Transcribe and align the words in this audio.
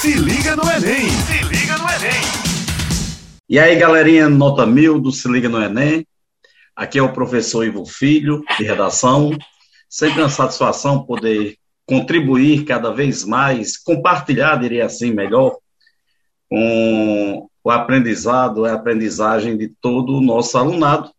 Se 0.00 0.14
liga 0.14 0.56
no 0.56 0.62
Enem! 0.62 1.10
Se 1.10 1.44
liga 1.44 1.76
no 1.76 1.84
Enem! 1.84 2.22
E 3.46 3.58
aí, 3.58 3.76
galerinha, 3.76 4.30
nota 4.30 4.64
mil 4.64 4.98
do 4.98 5.12
Se 5.12 5.28
Liga 5.28 5.46
no 5.46 5.62
Enem. 5.62 6.06
Aqui 6.74 6.98
é 6.98 7.02
o 7.02 7.12
professor 7.12 7.66
Ivo 7.66 7.84
Filho, 7.84 8.42
de 8.56 8.64
redação. 8.64 9.36
Sempre 9.90 10.22
uma 10.22 10.30
satisfação 10.30 11.04
poder 11.04 11.58
contribuir 11.84 12.64
cada 12.64 12.90
vez 12.94 13.26
mais, 13.26 13.76
compartilhar, 13.76 14.56
diria 14.56 14.86
assim, 14.86 15.12
melhor, 15.12 15.58
com 16.48 17.46
o 17.62 17.70
aprendizado, 17.70 18.64
a 18.64 18.72
aprendizagem 18.72 19.58
de 19.58 19.68
todo 19.82 20.16
o 20.16 20.22
nosso 20.22 20.56
alunado, 20.56 21.10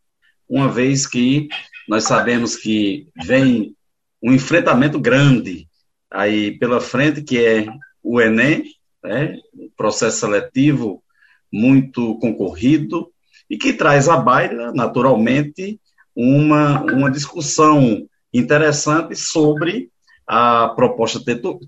uma 0.49 0.67
vez 0.67 1.05
que 1.05 1.49
nós 1.87 2.05
sabemos 2.05 2.55
que 2.55 3.07
vem 3.23 3.75
um 4.23 4.33
enfrentamento 4.33 4.99
grande 4.99 5.67
aí 6.09 6.57
pela 6.57 6.81
frente, 6.81 7.21
que 7.21 7.37
é 7.37 7.67
o 8.03 8.21
Enem, 8.21 8.63
né, 9.03 9.37
processo 9.75 10.19
seletivo 10.19 11.03
muito 11.51 12.17
concorrido, 12.19 13.11
e 13.49 13.57
que 13.57 13.73
traz 13.73 14.07
à 14.07 14.17
baila, 14.17 14.71
naturalmente, 14.73 15.79
uma, 16.15 16.81
uma 16.83 17.11
discussão 17.11 18.07
interessante 18.33 19.15
sobre 19.15 19.89
a 20.25 20.69
proposta 20.69 21.19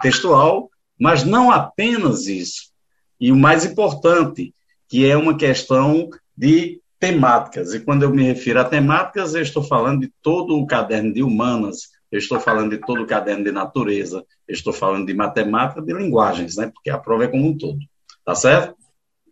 textual, 0.01 0.69
mas 0.97 1.23
não 1.23 1.51
apenas 1.51 2.27
isso. 2.27 2.71
E 3.19 3.31
o 3.31 3.35
mais 3.35 3.65
importante, 3.65 4.53
que 4.87 5.09
é 5.09 5.17
uma 5.17 5.37
questão 5.37 6.09
de 6.37 6.81
temáticas. 6.99 7.73
E 7.73 7.81
quando 7.81 8.03
eu 8.03 8.09
me 8.09 8.23
refiro 8.23 8.61
a 8.61 8.65
temáticas, 8.65 9.35
eu 9.35 9.41
estou 9.41 9.61
falando 9.61 10.01
de 10.01 10.13
todo 10.21 10.57
o 10.57 10.65
caderno 10.65 11.13
de 11.13 11.21
humanas, 11.21 11.89
eu 12.13 12.19
estou 12.19 12.39
falando 12.39 12.69
de 12.69 12.77
todo 12.77 13.01
o 13.01 13.07
caderno 13.07 13.43
de 13.43 13.51
natureza, 13.51 14.23
eu 14.47 14.53
estou 14.53 14.71
falando 14.71 15.07
de 15.07 15.15
matemática, 15.15 15.81
de 15.81 15.91
linguagens, 15.91 16.55
né? 16.55 16.71
Porque 16.71 16.91
a 16.91 16.97
prova 16.99 17.23
é 17.23 17.27
como 17.27 17.47
um 17.47 17.57
todo. 17.57 17.79
Tá 18.23 18.35
certo? 18.35 18.75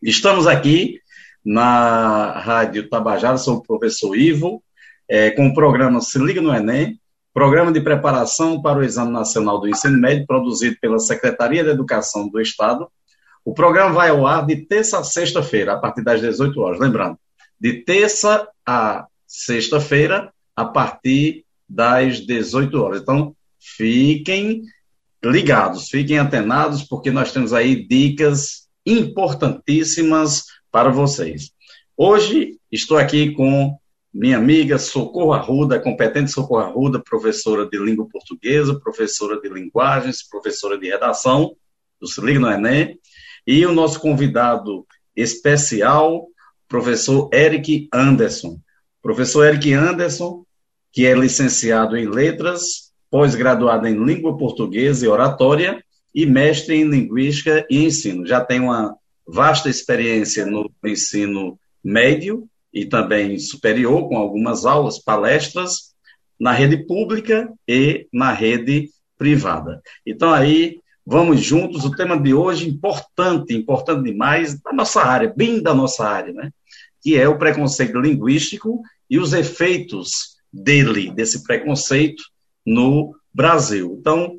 Estamos 0.02 0.48
aqui 0.48 1.00
na 1.46 2.40
Rádio 2.40 2.90
Tabajara, 2.90 3.38
sou 3.38 3.58
o 3.58 3.62
professor 3.62 4.18
Ivo, 4.18 4.64
é, 5.08 5.30
com 5.30 5.46
o 5.46 5.54
programa 5.54 6.02
Se 6.02 6.18
Liga 6.18 6.42
no 6.42 6.52
Enem, 6.52 7.00
programa 7.32 7.72
de 7.72 7.80
preparação 7.82 8.60
para 8.60 8.80
o 8.80 8.84
Exame 8.84 9.12
Nacional 9.12 9.60
do 9.60 9.70
Ensino 9.70 10.00
Médio, 10.00 10.26
produzido 10.26 10.76
pela 10.82 10.98
Secretaria 10.98 11.64
de 11.64 11.70
Educação 11.70 12.28
do 12.28 12.42
Estado. 12.42 12.90
O 13.46 13.54
programa 13.54 13.94
vai 13.94 14.10
ao 14.10 14.26
ar 14.26 14.44
de 14.44 14.56
terça 14.56 14.98
a 14.98 15.04
sexta-feira, 15.04 15.74
a 15.74 15.78
partir 15.78 16.04
das 16.04 16.20
18 16.20 16.60
horas. 16.60 16.80
Lembrando, 16.80 17.16
de 17.60 17.74
terça 17.84 18.48
a 18.66 19.06
sexta-feira, 19.28 20.34
a 20.56 20.66
partir 20.66 21.46
das 21.72 22.20
18 22.26 22.78
horas. 22.82 23.02
Então, 23.02 23.36
fiquem 23.60 24.64
ligados, 25.24 25.88
fiquem 25.90 26.18
antenados, 26.18 26.84
porque 26.84 27.12
nós 27.12 27.32
temos 27.32 27.54
aí 27.54 27.88
dicas 27.88 28.68
importantíssimas 28.86 30.44
para 30.72 30.90
vocês. 30.90 31.52
Hoje 31.96 32.58
estou 32.72 32.98
aqui 32.98 33.32
com 33.32 33.78
minha 34.14 34.38
amiga 34.38 34.78
Socorro 34.78 35.32
Arruda, 35.32 35.80
competente 35.80 36.32
Socorro 36.32 36.62
Arruda, 36.62 37.00
professora 37.00 37.66
de 37.66 37.78
língua 37.78 38.08
portuguesa, 38.10 38.78
professora 38.80 39.40
de 39.40 39.48
linguagens, 39.48 40.28
professora 40.28 40.78
de 40.78 40.90
redação 40.90 41.56
do 42.00 42.08
Se 42.08 42.20
Liga 42.20 42.40
no 42.40 42.52
Enem, 42.52 43.00
e 43.48 43.66
o 43.66 43.74
nosso 43.74 44.00
convidado 44.00 44.86
especial, 45.16 46.28
professor 46.68 47.30
Eric 47.32 47.88
Anderson. 47.94 48.60
Professor 49.02 49.46
Eric 49.46 49.72
Anderson, 49.74 50.46
que 50.92 51.06
é 51.06 51.14
licenciado 51.14 51.98
em 51.98 52.08
letras, 52.08 52.92
pós-graduado 53.10 53.88
em 53.88 54.04
língua 54.04 54.38
portuguesa 54.38 55.06
e 55.06 55.10
oratória 55.10 55.84
e 56.14 56.26
mestre 56.26 56.76
em 56.76 56.84
linguística 56.84 57.66
e 57.70 57.86
ensino. 57.86 58.26
Já 58.26 58.42
tem 58.42 58.60
uma 58.60 58.96
vasta 59.28 59.70
experiência 59.70 60.46
no 60.46 60.70
ensino 60.84 61.58
médio 61.84 62.48
e 62.74 62.86
também 62.86 63.38
superior, 63.40 64.08
com 64.08 64.18
algumas 64.18 64.66
aulas, 64.66 65.00
palestras 65.00 65.92
na 66.40 66.52
rede 66.52 66.78
pública 66.86 67.52
e 67.68 68.08
na 68.12 68.32
rede 68.34 68.90
privada. 69.18 69.82
Então, 70.06 70.34
aí, 70.34 70.80
vamos 71.06 71.42
juntos. 71.42 71.86
O 71.86 71.96
tema 71.96 72.20
de 72.20 72.34
hoje, 72.34 72.68
importante, 72.68 73.54
importante 73.54 74.04
demais, 74.04 74.60
da 74.60 74.74
nossa 74.74 75.04
área, 75.04 75.32
bem 75.36 75.62
da 75.62 75.74
nossa 75.74 76.08
área, 76.08 76.34
né? 76.34 76.52
Que 77.02 77.16
é 77.16 77.28
o 77.28 77.38
preconceito 77.38 78.00
linguístico 78.00 78.82
e 79.10 79.20
os 79.20 79.34
efeitos 79.34 80.41
dele, 80.52 81.12
desse 81.12 81.44
preconceito, 81.44 82.24
no 82.66 83.16
Brasil. 83.34 83.98
Então, 84.00 84.36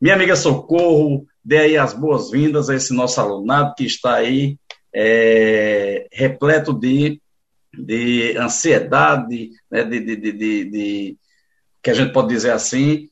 minha 0.00 0.14
amiga 0.14 0.36
Socorro, 0.36 1.26
dê 1.44 1.58
aí 1.58 1.76
as 1.76 1.92
boas-vindas 1.92 2.68
a 2.68 2.74
esse 2.74 2.92
nosso 2.92 3.20
alunado 3.20 3.74
que 3.76 3.84
está 3.84 4.14
aí 4.14 4.58
é, 4.94 6.06
repleto 6.12 6.72
de, 6.72 7.20
de 7.72 8.36
ansiedade, 8.36 9.50
né, 9.70 9.84
de, 9.84 10.00
de, 10.00 10.16
de, 10.16 10.32
de, 10.64 11.16
que 11.82 11.90
a 11.90 11.94
gente 11.94 12.12
pode 12.12 12.28
dizer 12.28 12.50
assim, 12.50 13.08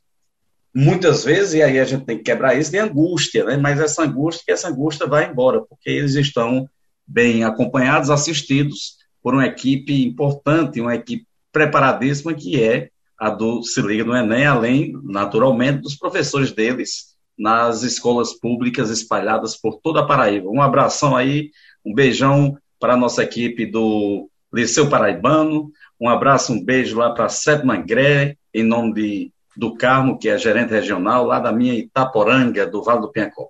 muitas 0.75 1.25
vezes, 1.25 1.55
e 1.55 1.63
aí 1.63 1.79
a 1.79 1.85
gente 1.85 2.05
tem 2.05 2.17
que 2.17 2.25
quebrar 2.25 2.59
isso, 2.59 2.71
de 2.71 2.79
angústia, 2.79 3.45
né, 3.45 3.57
mas 3.57 3.79
essa 3.79 4.03
angústia, 4.03 4.53
essa 4.53 4.69
angústia 4.69 5.07
vai 5.07 5.31
embora, 5.31 5.61
porque 5.61 5.91
eles 5.91 6.15
estão 6.15 6.69
bem 7.07 7.45
acompanhados, 7.45 8.11
assistidos 8.11 8.97
por 9.23 9.35
uma 9.35 9.47
equipe 9.47 10.05
importante, 10.05 10.81
uma 10.81 10.95
equipe 10.95 11.27
preparadíssima, 11.55 12.35
que 12.35 12.61
é 12.61 12.91
a 13.17 13.31
do 13.31 13.63
Se 13.63 13.81
Liga 13.81 14.05
no 14.05 14.15
Enem, 14.15 14.45
além, 14.45 14.93
naturalmente, 15.05 15.81
dos 15.81 15.95
professores 15.95 16.51
deles 16.51 17.15
nas 17.39 17.83
escolas 17.83 18.35
públicas 18.35 18.91
espalhadas 18.91 19.57
por 19.57 19.79
toda 19.81 20.01
a 20.01 20.07
Paraíba. 20.07 20.51
Um 20.51 20.61
abração 20.61 21.17
aí, 21.17 21.51
um 21.87 21.95
beijão 21.95 22.59
para 22.79 22.95
a 22.95 22.97
nossa 22.97 23.23
equipe 23.23 23.65
do 23.65 24.29
Liceu 24.53 24.89
Paraibano, 24.91 25.71
um 26.01 26.09
abraço, 26.09 26.53
um 26.53 26.63
beijo 26.63 26.99
lá 26.99 27.15
para 27.15 27.27
a 27.27 27.31
Sétima 27.31 27.77
Gré, 27.77 28.37
em 28.53 28.65
nome 28.65 28.93
de, 28.93 29.33
do 29.57 29.75
Carmo, 29.75 30.19
que 30.19 30.29
é 30.29 30.37
gerente 30.37 30.71
regional, 30.71 31.25
lá 31.25 31.39
da 31.39 31.53
minha 31.53 31.75
Itaporanga, 31.75 32.67
do 32.67 32.83
Vale 32.83 33.01
do 33.01 33.11
Pinhacó. 33.11 33.49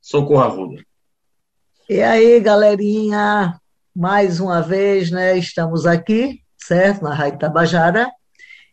Socorro 0.00 0.42
Arruda. 0.42 0.82
E 1.88 2.00
aí, 2.00 2.38
galerinha, 2.40 3.60
mais 3.94 4.38
uma 4.40 4.62
vez, 4.62 5.10
né, 5.10 5.36
estamos 5.36 5.86
aqui, 5.86 6.40
certo, 6.64 7.02
na 7.02 7.14
Rádio 7.14 7.38
Tabajara, 7.38 8.10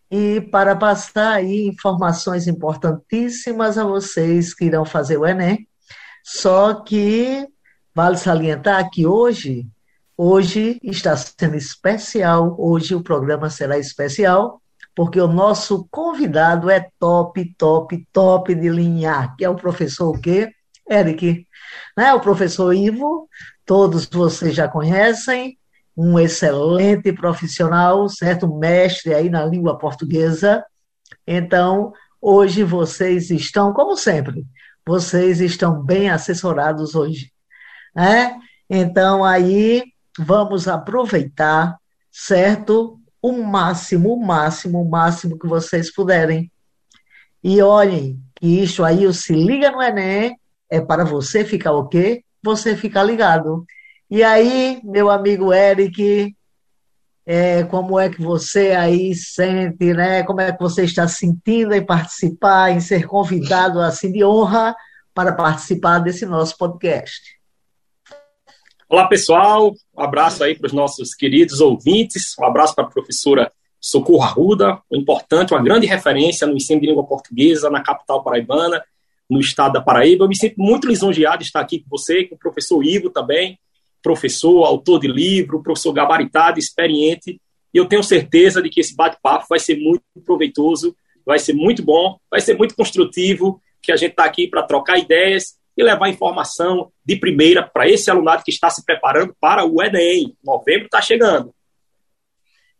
e 0.09 0.41
para 0.41 0.75
passar 0.75 1.33
aí 1.33 1.67
informações 1.67 2.47
importantíssimas 2.47 3.77
a 3.77 3.83
vocês 3.83 4.53
que 4.53 4.65
irão 4.65 4.85
fazer 4.85 5.17
o 5.17 5.25
Enem. 5.25 5.67
Só 6.23 6.73
que 6.83 7.47
vale 7.93 8.17
salientar 8.17 8.89
que 8.89 9.05
hoje, 9.05 9.67
hoje 10.15 10.79
está 10.83 11.15
sendo 11.15 11.55
especial, 11.55 12.55
hoje 12.59 12.95
o 12.95 13.01
programa 13.01 13.49
será 13.49 13.77
especial, 13.77 14.61
porque 14.95 15.19
o 15.19 15.27
nosso 15.27 15.87
convidado 15.91 16.69
é 16.69 16.89
top, 16.99 17.53
top, 17.57 18.07
top 18.11 18.55
de 18.55 18.69
linha, 18.69 19.33
que 19.37 19.45
é 19.45 19.49
o 19.49 19.55
professor 19.55 20.15
o 20.15 20.19
quê? 20.19 20.51
Eric, 20.89 21.45
né? 21.95 22.13
O 22.13 22.19
professor 22.19 22.73
Ivo, 22.73 23.27
todos 23.65 24.05
vocês 24.05 24.55
já 24.55 24.67
conhecem, 24.67 25.57
um 25.97 26.19
excelente 26.19 27.11
profissional, 27.11 28.07
certo? 28.07 28.47
Mestre 28.47 29.15
aí 29.15 29.29
na 29.29 29.43
língua 29.43 29.79
portuguesa. 29.79 30.63
Então, 31.25 31.91
hoje 32.21 32.63
vocês 32.63 33.31
estão, 33.31 33.73
como 33.73 33.97
sempre, 33.97 34.45
vocês 34.85 35.41
estão 35.41 35.81
bem 35.81 36.09
assessorados 36.11 36.93
hoje. 36.93 37.31
Né? 37.95 38.37
Então, 38.69 39.23
aí, 39.25 39.83
vamos 40.19 40.67
aproveitar, 40.67 41.77
certo? 42.11 42.99
O 43.19 43.31
máximo, 43.31 44.13
o 44.13 44.23
máximo, 44.23 44.81
o 44.83 44.89
máximo 44.89 45.39
que 45.39 45.47
vocês 45.47 45.91
puderem. 45.91 46.51
E 47.43 47.59
olhem, 47.59 48.21
que 48.35 48.61
isso 48.61 48.83
aí, 48.83 49.07
o 49.07 49.13
Se 49.13 49.33
Liga 49.33 49.71
no 49.71 49.81
Enem, 49.81 50.39
é 50.69 50.79
para 50.79 51.03
você 51.03 51.43
ficar 51.43 51.71
o 51.71 51.87
quê? 51.87 52.23
Você 52.43 52.75
ficar 52.75 53.01
ligado. 53.03 53.65
E 54.09 54.23
aí, 54.23 54.79
meu 54.85 55.09
amigo 55.09 55.53
Eric, 55.53 56.33
é, 57.25 57.63
como 57.65 57.99
é 57.99 58.09
que 58.09 58.21
você 58.21 58.71
aí 58.71 59.13
sente, 59.13 59.93
né? 59.93 60.23
Como 60.23 60.39
é 60.39 60.49
que 60.49 60.59
você 60.59 60.85
está 60.85 61.05
sentindo 61.09 61.73
em 61.73 61.85
participar, 61.85 62.71
em 62.71 62.79
ser 62.79 63.05
convidado 63.05 63.81
assim 63.81 64.09
de 64.09 64.23
honra 64.23 64.73
para 65.13 65.33
participar 65.33 65.99
desse 65.99 66.25
nosso 66.25 66.57
podcast? 66.57 67.37
Olá, 68.87 69.09
pessoal. 69.09 69.73
Um 69.93 70.01
abraço 70.01 70.41
aí 70.41 70.57
para 70.57 70.67
os 70.67 70.73
nossos 70.73 71.13
queridos 71.13 71.59
ouvintes. 71.59 72.33
Um 72.39 72.45
abraço 72.45 72.73
para 72.73 72.85
a 72.85 72.89
professora 72.89 73.51
Socorro 73.77 74.23
Arruda, 74.23 74.81
importante, 74.89 75.53
uma 75.53 75.61
grande 75.61 75.85
referência 75.85 76.47
no 76.47 76.55
ensino 76.55 76.79
de 76.79 76.87
língua 76.87 77.05
portuguesa 77.05 77.69
na 77.69 77.83
capital 77.83 78.23
paraibana, 78.23 78.81
no 79.29 79.41
estado 79.41 79.73
da 79.73 79.81
Paraíba. 79.81 80.23
Eu 80.23 80.29
me 80.29 80.35
sinto 80.37 80.55
muito 80.57 80.87
lisonjeado 80.87 81.39
de 81.39 81.43
estar 81.43 81.59
aqui 81.59 81.79
com 81.79 81.89
você, 81.89 82.23
com 82.23 82.35
o 82.35 82.39
professor 82.39 82.81
Ivo 82.81 83.09
também, 83.09 83.59
professor, 84.01 84.65
autor 84.65 84.99
de 84.99 85.07
livro, 85.07 85.63
professor 85.63 85.93
gabaritado, 85.93 86.59
experiente, 86.59 87.41
e 87.73 87.77
eu 87.77 87.85
tenho 87.85 88.03
certeza 88.03 88.61
de 88.61 88.69
que 88.69 88.79
esse 88.79 88.95
bate-papo 88.95 89.45
vai 89.49 89.59
ser 89.59 89.77
muito 89.77 90.03
proveitoso, 90.25 90.95
vai 91.25 91.39
ser 91.39 91.53
muito 91.53 91.83
bom, 91.83 92.17
vai 92.31 92.39
ser 92.39 92.57
muito 92.57 92.75
construtivo, 92.75 93.61
que 93.81 93.91
a 93.91 93.95
gente 93.95 94.11
está 94.11 94.25
aqui 94.25 94.47
para 94.47 94.63
trocar 94.63 94.97
ideias 94.97 95.57
e 95.75 95.83
levar 95.83 96.09
informação 96.09 96.91
de 97.05 97.15
primeira 97.15 97.61
para 97.61 97.87
esse 97.87 98.09
alunado 98.09 98.43
que 98.43 98.51
está 98.51 98.69
se 98.69 98.83
preparando 98.83 99.35
para 99.39 99.63
o 99.63 99.81
Enem. 99.81 100.35
Novembro 100.43 100.85
está 100.85 101.01
chegando. 101.01 101.53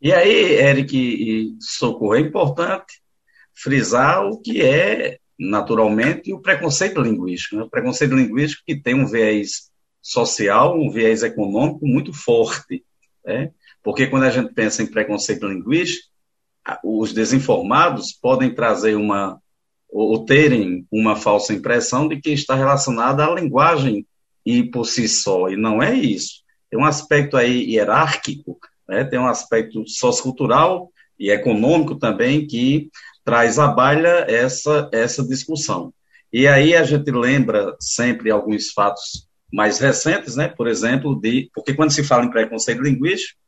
E 0.02 0.12
aí, 0.12 0.56
Eric 0.56 0.96
e 0.96 1.56
Socorro, 1.60 2.16
é 2.16 2.20
importante 2.20 3.02
frisar 3.54 4.26
o 4.26 4.40
que 4.40 4.62
é, 4.62 5.18
naturalmente, 5.38 6.34
o 6.34 6.40
preconceito 6.40 7.02
linguístico. 7.02 7.56
Né? 7.56 7.64
O 7.64 7.70
preconceito 7.70 8.16
linguístico 8.16 8.64
que 8.66 8.76
tem 8.76 8.96
um 8.96 9.08
viés 9.08 9.72
social, 10.08 10.80
um 10.80 10.90
viés 10.90 11.22
econômico 11.22 11.86
muito 11.86 12.14
forte. 12.14 12.84
Né? 13.26 13.52
Porque 13.84 14.08
quando 14.08 14.24
a 14.24 14.30
gente 14.30 14.54
pensa 14.54 14.82
em 14.82 14.88
preconceito 14.88 15.46
linguístico, 15.48 16.08
os 16.84 17.14
desinformados 17.14 18.14
podem 18.14 18.54
trazer 18.54 18.96
uma 18.96 19.40
ou 19.90 20.26
terem 20.26 20.86
uma 20.92 21.16
falsa 21.16 21.54
impressão 21.54 22.08
de 22.08 22.20
que 22.20 22.32
está 22.32 22.56
relacionada 22.56 23.26
à 23.26 23.34
linguagem 23.34 24.06
e 24.46 24.64
por 24.64 24.86
si 24.86 25.08
só, 25.08 25.50
e 25.50 25.56
não 25.56 25.82
é 25.82 25.94
isso. 25.94 26.42
Tem 26.70 26.80
um 26.80 26.86
aspecto 26.86 27.38
aí 27.38 27.64
hierárquico, 27.72 28.58
né? 28.88 29.06
tem 29.06 29.18
um 29.18 29.28
aspecto 29.28 29.88
sociocultural 29.88 30.92
e 31.18 31.32
econômico 31.32 31.96
também 31.96 32.46
que 32.46 32.90
traz 33.24 33.58
à 33.60 33.68
baila 33.68 34.26
essa, 34.30 34.90
essa 34.94 35.26
discussão. 35.26 35.94
E 36.32 36.48
aí 36.48 36.76
a 36.76 36.84
gente 36.84 37.10
lembra 37.12 37.76
sempre 37.80 38.30
alguns 38.30 38.72
fatos 38.72 39.27
mais 39.58 39.80
recentes, 39.80 40.36
né? 40.36 40.48
por 40.48 40.68
exemplo, 40.68 41.20
de 41.20 41.50
porque 41.52 41.74
quando 41.74 41.92
se 41.92 42.04
fala 42.04 42.24
em 42.24 42.30
preconceito 42.30 42.80
linguístico, 42.80 43.40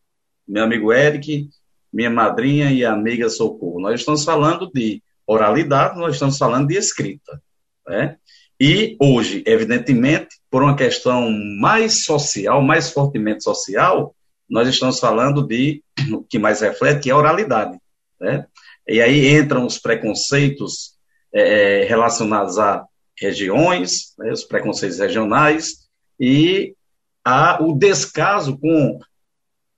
meu 0.48 0.64
amigo 0.64 0.92
Eric, 0.92 1.48
minha 1.94 2.10
madrinha 2.10 2.72
e 2.72 2.84
amiga 2.84 3.30
Socorro, 3.30 3.80
nós 3.80 4.00
estamos 4.00 4.24
falando 4.26 4.72
de 4.74 5.04
oralidade, 5.28 6.00
nós 6.00 6.16
estamos 6.16 6.36
falando 6.36 6.70
de 6.70 6.76
escrita. 6.76 7.40
Né? 7.88 8.18
E 8.60 8.98
hoje, 9.00 9.44
evidentemente, 9.46 10.30
por 10.50 10.64
uma 10.64 10.76
questão 10.76 11.30
mais 11.62 12.04
social, 12.06 12.60
mais 12.60 12.90
fortemente 12.90 13.44
social, 13.44 14.16
nós 14.50 14.68
estamos 14.68 15.00
falando 15.00 15.46
de 15.46 15.84
o 16.12 16.24
que 16.24 16.40
mais 16.40 16.62
reflete, 16.62 17.04
que 17.04 17.12
é 17.12 17.14
a 17.14 17.18
oralidade. 17.18 17.78
Né? 18.20 18.48
E 18.88 19.00
aí 19.00 19.38
entram 19.38 19.64
os 19.64 19.78
preconceitos 19.78 20.96
é, 21.32 21.86
relacionados 21.88 22.58
a 22.58 22.84
regiões, 23.16 24.16
né, 24.18 24.32
os 24.32 24.44
preconceitos 24.44 24.98
regionais, 24.98 25.88
e 26.20 26.76
a, 27.24 27.64
o 27.64 27.74
descaso 27.74 28.58
com 28.58 29.00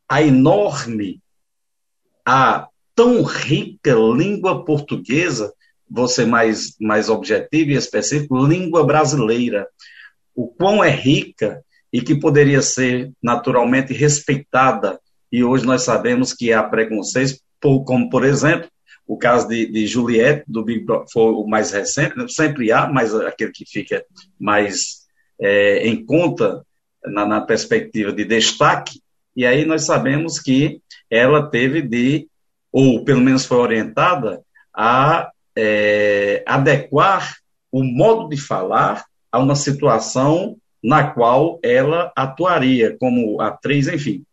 a 0.08 0.22
enorme, 0.22 1.22
a 2.26 2.68
tão 2.96 3.24
rica 3.24 3.94
língua 3.94 4.66
portuguesa, 4.66 5.54
você 5.90 6.26
mais, 6.26 6.76
mais 6.80 7.10
objetivo 7.10 7.72
e 7.72 7.76
específico, 7.76 8.46
língua 8.46 8.86
brasileira. 8.86 9.68
O 10.34 10.48
quão 10.48 10.84
é 10.84 10.90
rica 10.90 11.64
e 11.92 12.02
que 12.02 12.16
poderia 12.16 12.62
ser 12.62 13.12
naturalmente 13.22 13.94
respeitada, 13.94 15.00
e 15.32 15.44
hoje 15.44 15.66
nós 15.66 15.84
sabemos 15.84 16.34
que 16.34 16.54
há 16.54 16.64
preconceitos, 16.64 17.42
como, 17.60 18.10
por 18.10 18.24
exemplo, 18.24 18.70
o 19.06 19.18
caso 19.18 19.48
de, 19.48 19.66
de 19.66 19.86
Juliette, 19.86 20.46
do 20.48 20.64
Big 20.64 20.86
Brother, 20.86 21.08
foi 21.12 21.32
o 21.32 21.46
mais 21.46 21.72
recente, 21.72 22.18
né? 22.18 22.26
sempre 22.30 22.72
há, 22.72 22.88
mas 22.88 23.14
aquele 23.14 23.52
que 23.52 23.66
fica 23.66 24.04
mais 24.40 25.01
é, 25.42 25.88
em 25.88 26.06
conta 26.06 26.66
na, 27.04 27.26
na 27.26 27.42
perspectiva 27.42 28.14
de 28.14 28.24
destaque, 28.24 29.02
e 29.36 29.46
aí 29.46 29.66
nós 29.66 29.86
sabemos 29.86 30.40
que 30.40 30.82
ela 31.10 31.50
teve 31.50 31.82
de 31.82 32.28
ou 32.72 33.04
pelo 33.04 33.22
menos 33.22 33.46
foi 33.46 33.58
orientada 33.58 34.42
a 34.74 35.30
é, 35.56 36.44
adequar 36.46 37.36
o 37.72 37.84
modo 37.84 38.30
de 38.30 38.38
falar 38.38 39.06
a 39.32 39.40
uma 39.40 39.56
situação 39.56 40.58
na 40.84 41.12
qual 41.12 41.60
ela 41.62 42.12
atuaria 42.16 42.96
como 42.98 43.42
atriz, 43.42 43.88
enfim. 43.88 44.24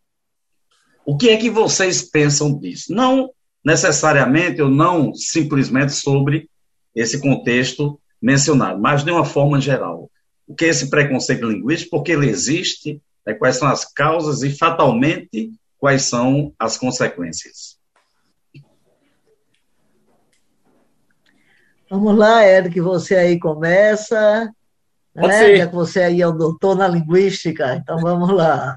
O 1.05 1.17
que 1.17 1.29
é 1.29 1.37
que 1.37 1.49
vocês 1.49 2.01
pensam 2.01 2.57
disso? 2.57 2.93
Não 2.93 3.29
necessariamente 3.63 4.61
ou 4.61 4.69
não 4.69 5.13
simplesmente 5.13 5.91
sobre 5.91 6.49
esse 6.95 7.19
contexto 7.19 7.99
mencionado, 8.21 8.79
mas 8.79 9.03
de 9.03 9.11
uma 9.11 9.25
forma 9.25 9.59
geral. 9.59 10.08
O 10.49 10.55
que 10.55 10.65
é 10.65 10.69
esse 10.69 10.89
preconceito 10.89 11.45
linguístico? 11.45 11.91
Porque 11.91 12.11
ele 12.11 12.27
existe, 12.27 12.99
né, 13.23 13.35
quais 13.35 13.57
são 13.57 13.67
as 13.67 13.85
causas 13.85 14.41
e, 14.41 14.49
fatalmente, 14.49 15.51
quais 15.77 16.01
são 16.01 16.51
as 16.57 16.75
consequências. 16.75 17.77
Vamos 21.87 22.17
lá, 22.17 22.43
Eric, 22.43 22.81
você 22.81 23.15
aí 23.15 23.39
começa. 23.39 24.51
Pode 25.13 25.27
né? 25.27 25.39
ser. 25.39 25.57
Já 25.57 25.67
que 25.67 25.75
você 25.75 26.01
aí 26.01 26.19
é 26.19 26.27
o 26.27 26.31
doutor 26.31 26.75
na 26.75 26.87
linguística, 26.87 27.75
então 27.75 27.99
vamos 27.99 28.31
lá. 28.31 28.75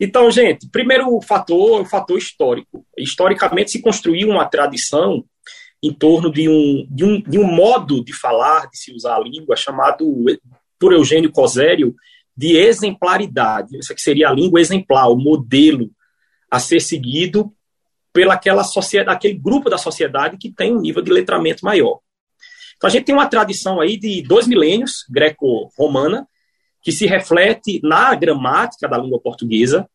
Então, 0.00 0.30
gente, 0.30 0.70
primeiro 0.70 1.20
fator 1.20 1.80
é 1.80 1.82
o 1.82 1.84
fator 1.84 2.16
histórico. 2.16 2.82
Historicamente 2.96 3.72
se 3.72 3.82
construiu 3.82 4.30
uma 4.30 4.46
tradição 4.46 5.22
em 5.82 5.92
torno 5.92 6.30
de 6.30 6.48
um, 6.48 6.86
de 6.90 7.04
um, 7.04 7.20
de 7.20 7.38
um 7.38 7.46
modo 7.46 8.04
de 8.04 8.12
falar, 8.12 8.68
de 8.68 8.78
se 8.78 8.92
usar 8.92 9.16
a 9.16 9.20
língua, 9.20 9.56
chamado, 9.56 10.04
por 10.78 10.92
Eugênio 10.92 11.30
Cosério, 11.30 11.94
de 12.36 12.56
exemplaridade. 12.56 13.76
Essa 13.76 13.94
que 13.94 14.00
seria 14.00 14.28
a 14.28 14.32
língua 14.32 14.60
exemplar, 14.60 15.08
o 15.08 15.16
modelo 15.16 15.90
a 16.50 16.58
ser 16.58 16.80
seguido 16.80 17.52
pelaquela 18.12 18.64
sociedade, 18.64 19.16
aquele 19.16 19.34
grupo 19.34 19.70
da 19.70 19.78
sociedade 19.78 20.36
que 20.38 20.50
tem 20.50 20.74
um 20.74 20.80
nível 20.80 21.02
de 21.02 21.12
letramento 21.12 21.64
maior. 21.64 22.00
Então 22.76 22.88
a 22.88 22.90
gente 22.90 23.04
tem 23.04 23.14
uma 23.14 23.28
tradição 23.28 23.80
aí 23.80 23.96
de 23.96 24.22
dois 24.22 24.46
milênios 24.46 25.04
greco-romana 25.10 26.26
que 26.82 26.92
se 26.92 27.06
reflete 27.06 27.80
na 27.82 28.14
gramática 28.14 28.88
da 28.88 28.96
língua 28.96 29.20
portuguesa 29.20 29.88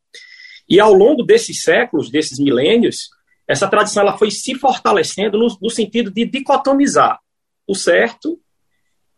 e 0.70 0.80
ao 0.80 0.94
longo 0.94 1.24
desses 1.24 1.64
séculos, 1.64 2.10
desses 2.10 2.40
milênios, 2.40 3.10
essa 3.48 3.68
tradição 3.68 4.04
ela 4.04 4.18
foi 4.18 4.32
se 4.32 4.56
fortalecendo 4.56 5.38
no, 5.38 5.48
no 5.62 5.70
sentido 5.70 6.10
de 6.12 6.26
dicotomizar 6.26 7.20
o 7.68 7.76
certo 7.76 8.40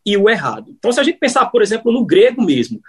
e 0.05 0.15
o 0.17 0.29
errado. 0.29 0.71
Então, 0.77 0.91
se 0.91 0.99
a 0.99 1.03
gente 1.03 1.17
pensar, 1.17 1.45
por 1.47 1.61
exemplo, 1.61 1.91
no 1.91 2.05
grego 2.05 2.43
mesmo, 2.43 2.79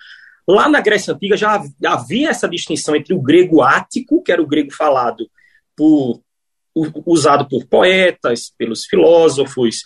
lá 0.46 0.68
na 0.68 0.80
Grécia 0.80 1.14
Antiga 1.14 1.36
já 1.36 1.62
havia 1.84 2.30
essa 2.30 2.48
distinção 2.48 2.94
entre 2.94 3.14
o 3.14 3.20
grego 3.20 3.62
ático, 3.62 4.22
que 4.22 4.30
era 4.30 4.42
o 4.42 4.46
grego 4.46 4.72
falado 4.72 5.28
por, 5.74 6.20
usado 7.06 7.48
por 7.48 7.66
poetas, 7.66 8.52
pelos 8.56 8.84
filósofos, 8.84 9.82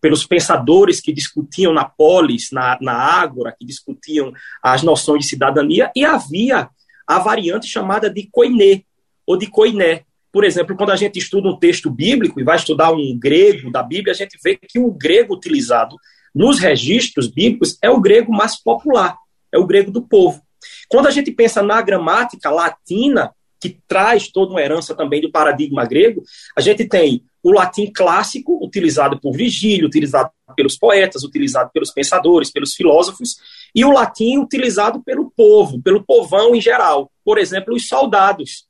pelos 0.00 0.26
pensadores 0.26 1.00
que 1.00 1.12
discutiam 1.12 1.72
na 1.72 1.86
polis, 1.86 2.50
na, 2.52 2.78
na 2.80 2.92
ágora, 2.92 3.54
que 3.58 3.64
discutiam 3.64 4.32
as 4.62 4.82
noções 4.82 5.22
de 5.22 5.30
cidadania, 5.30 5.90
e 5.96 6.04
havia 6.04 6.68
a 7.06 7.18
variante 7.18 7.66
chamada 7.66 8.10
de 8.10 8.28
koiné, 8.30 8.82
ou 9.26 9.38
de 9.38 9.46
koiné. 9.46 10.04
Por 10.34 10.42
exemplo, 10.42 10.76
quando 10.76 10.90
a 10.90 10.96
gente 10.96 11.16
estuda 11.16 11.48
um 11.48 11.56
texto 11.56 11.88
bíblico 11.88 12.40
e 12.40 12.42
vai 12.42 12.56
estudar 12.56 12.90
um 12.90 13.16
grego 13.16 13.70
da 13.70 13.84
Bíblia, 13.84 14.12
a 14.12 14.16
gente 14.16 14.36
vê 14.42 14.56
que 14.56 14.80
o 14.80 14.90
grego 14.90 15.32
utilizado 15.32 15.94
nos 16.34 16.58
registros 16.58 17.28
bíblicos 17.28 17.78
é 17.80 17.88
o 17.88 18.00
grego 18.00 18.32
mais 18.32 18.60
popular, 18.60 19.16
é 19.52 19.58
o 19.58 19.64
grego 19.64 19.92
do 19.92 20.02
povo. 20.02 20.42
Quando 20.88 21.06
a 21.06 21.12
gente 21.12 21.30
pensa 21.30 21.62
na 21.62 21.80
gramática 21.80 22.50
latina, 22.50 23.30
que 23.60 23.78
traz 23.86 24.26
toda 24.26 24.50
uma 24.50 24.60
herança 24.60 24.92
também 24.92 25.20
do 25.20 25.30
paradigma 25.30 25.84
grego, 25.84 26.24
a 26.56 26.60
gente 26.60 26.84
tem 26.84 27.22
o 27.40 27.52
latim 27.52 27.92
clássico, 27.94 28.58
utilizado 28.60 29.20
por 29.20 29.36
Virgílio, 29.36 29.86
utilizado 29.86 30.32
pelos 30.56 30.76
poetas, 30.76 31.22
utilizado 31.22 31.70
pelos 31.72 31.92
pensadores, 31.92 32.50
pelos 32.50 32.74
filósofos, 32.74 33.36
e 33.72 33.84
o 33.84 33.92
latim 33.92 34.38
utilizado 34.38 35.00
pelo 35.00 35.30
povo, 35.30 35.80
pelo 35.80 36.02
povão 36.02 36.56
em 36.56 36.60
geral. 36.60 37.08
Por 37.24 37.38
exemplo, 37.38 37.72
os 37.72 37.86
soldados. 37.86 38.66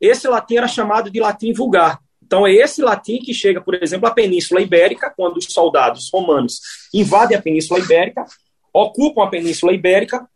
Esse 0.00 0.28
latim 0.28 0.56
era 0.56 0.68
chamado 0.68 1.10
de 1.10 1.20
latim 1.20 1.52
vulgar. 1.52 1.98
Então, 2.22 2.46
é 2.46 2.52
esse 2.52 2.82
latim 2.82 3.18
que 3.18 3.34
chega, 3.34 3.60
por 3.60 3.74
exemplo, 3.82 4.08
à 4.08 4.10
Península 4.10 4.60
Ibérica, 4.60 5.12
quando 5.14 5.36
os 5.36 5.46
soldados 5.46 6.08
romanos 6.12 6.58
invadem 6.92 7.36
a 7.36 7.42
Península 7.42 7.80
Ibérica, 7.80 8.24
ocupam 8.72 9.24
a 9.24 9.28
Península 9.28 9.72
Ibérica, 9.72 10.26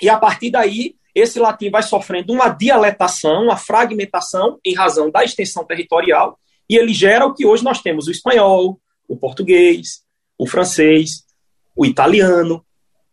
e 0.00 0.08
a 0.08 0.16
partir 0.16 0.50
daí 0.50 0.96
esse 1.14 1.38
latim 1.38 1.70
vai 1.70 1.82
sofrendo 1.82 2.32
uma 2.32 2.48
dialetação, 2.48 3.44
uma 3.44 3.56
fragmentação 3.56 4.58
em 4.64 4.74
razão 4.74 5.10
da 5.10 5.24
extensão 5.24 5.64
territorial, 5.64 6.38
e 6.68 6.76
ele 6.76 6.92
gera 6.92 7.26
o 7.26 7.34
que 7.34 7.46
hoje 7.46 7.64
nós 7.64 7.80
temos: 7.80 8.06
o 8.06 8.10
espanhol, 8.10 8.80
o 9.06 9.16
português, 9.16 10.02
o 10.36 10.46
francês, 10.46 11.24
o 11.74 11.84
italiano, 11.84 12.64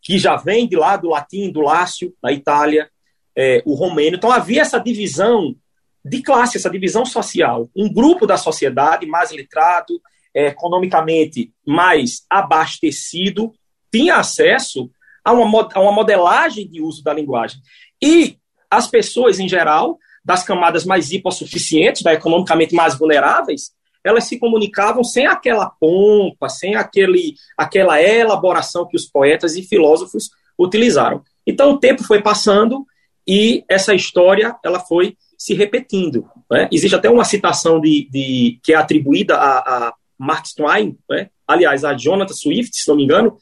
que 0.01 0.17
já 0.17 0.35
vem 0.35 0.67
de 0.67 0.75
lá 0.75 0.97
do 0.97 1.09
latim, 1.09 1.51
do 1.51 1.61
Lácio, 1.61 2.13
na 2.21 2.31
Itália, 2.31 2.89
é, 3.35 3.63
o 3.65 3.73
romeno. 3.73 4.17
Então 4.17 4.31
havia 4.31 4.61
essa 4.61 4.79
divisão 4.79 5.55
de 6.05 6.21
classe, 6.21 6.57
essa 6.57 6.69
divisão 6.69 7.03
social. 7.03 7.67
Um 7.75 7.91
grupo 7.91 8.27
da 8.27 8.37
sociedade 8.37 9.07
mais 9.07 9.31
letrado, 9.31 9.99
é, 10.33 10.47
economicamente 10.47 11.51
mais 11.65 12.23
abastecido, 12.29 13.51
tinha 13.91 14.17
acesso 14.17 14.89
a 15.23 15.33
uma, 15.33 15.67
a 15.73 15.79
uma 15.79 15.91
modelagem 15.91 16.67
de 16.69 16.79
uso 16.81 17.03
da 17.03 17.11
linguagem. 17.11 17.59
E 18.01 18.37
as 18.69 18.87
pessoas, 18.87 19.39
em 19.39 19.49
geral, 19.49 19.97
das 20.23 20.43
camadas 20.43 20.85
mais 20.85 21.11
hipossuficientes, 21.11 22.03
da 22.03 22.13
economicamente 22.13 22.75
mais 22.75 22.95
vulneráveis, 22.95 23.71
elas 24.03 24.25
se 24.25 24.37
comunicavam 24.37 25.03
sem 25.03 25.25
aquela 25.25 25.67
pompa, 25.67 26.47
sem 26.47 26.75
aquele, 26.75 27.33
aquela 27.57 27.99
elaboração 27.99 28.87
que 28.87 28.95
os 28.95 29.05
poetas 29.05 29.55
e 29.55 29.63
filósofos 29.63 30.29
utilizaram. 30.59 31.23
Então 31.47 31.71
o 31.71 31.79
tempo 31.79 32.03
foi 32.03 32.21
passando 32.21 32.85
e 33.27 33.63
essa 33.67 33.95
história 33.95 34.55
ela 34.63 34.79
foi 34.79 35.17
se 35.45 35.53
repetindo. 35.53 36.27
Né? 36.49 36.67
Existe 36.71 36.95
até 36.95 37.07
uma 37.07 37.23
citação 37.23 37.79
de, 37.79 38.09
de 38.09 38.59
que 38.63 38.73
é 38.73 38.75
atribuída 38.75 39.35
a, 39.35 39.59
a 39.59 39.93
Mark 40.17 40.43
Twain, 40.57 40.97
né? 41.07 41.29
aliás, 41.47 41.85
a 41.85 41.93
Jonathan 41.93 42.33
Swift, 42.33 42.75
se 42.75 42.87
não 42.87 42.95
me 42.95 43.03
engano, 43.03 43.37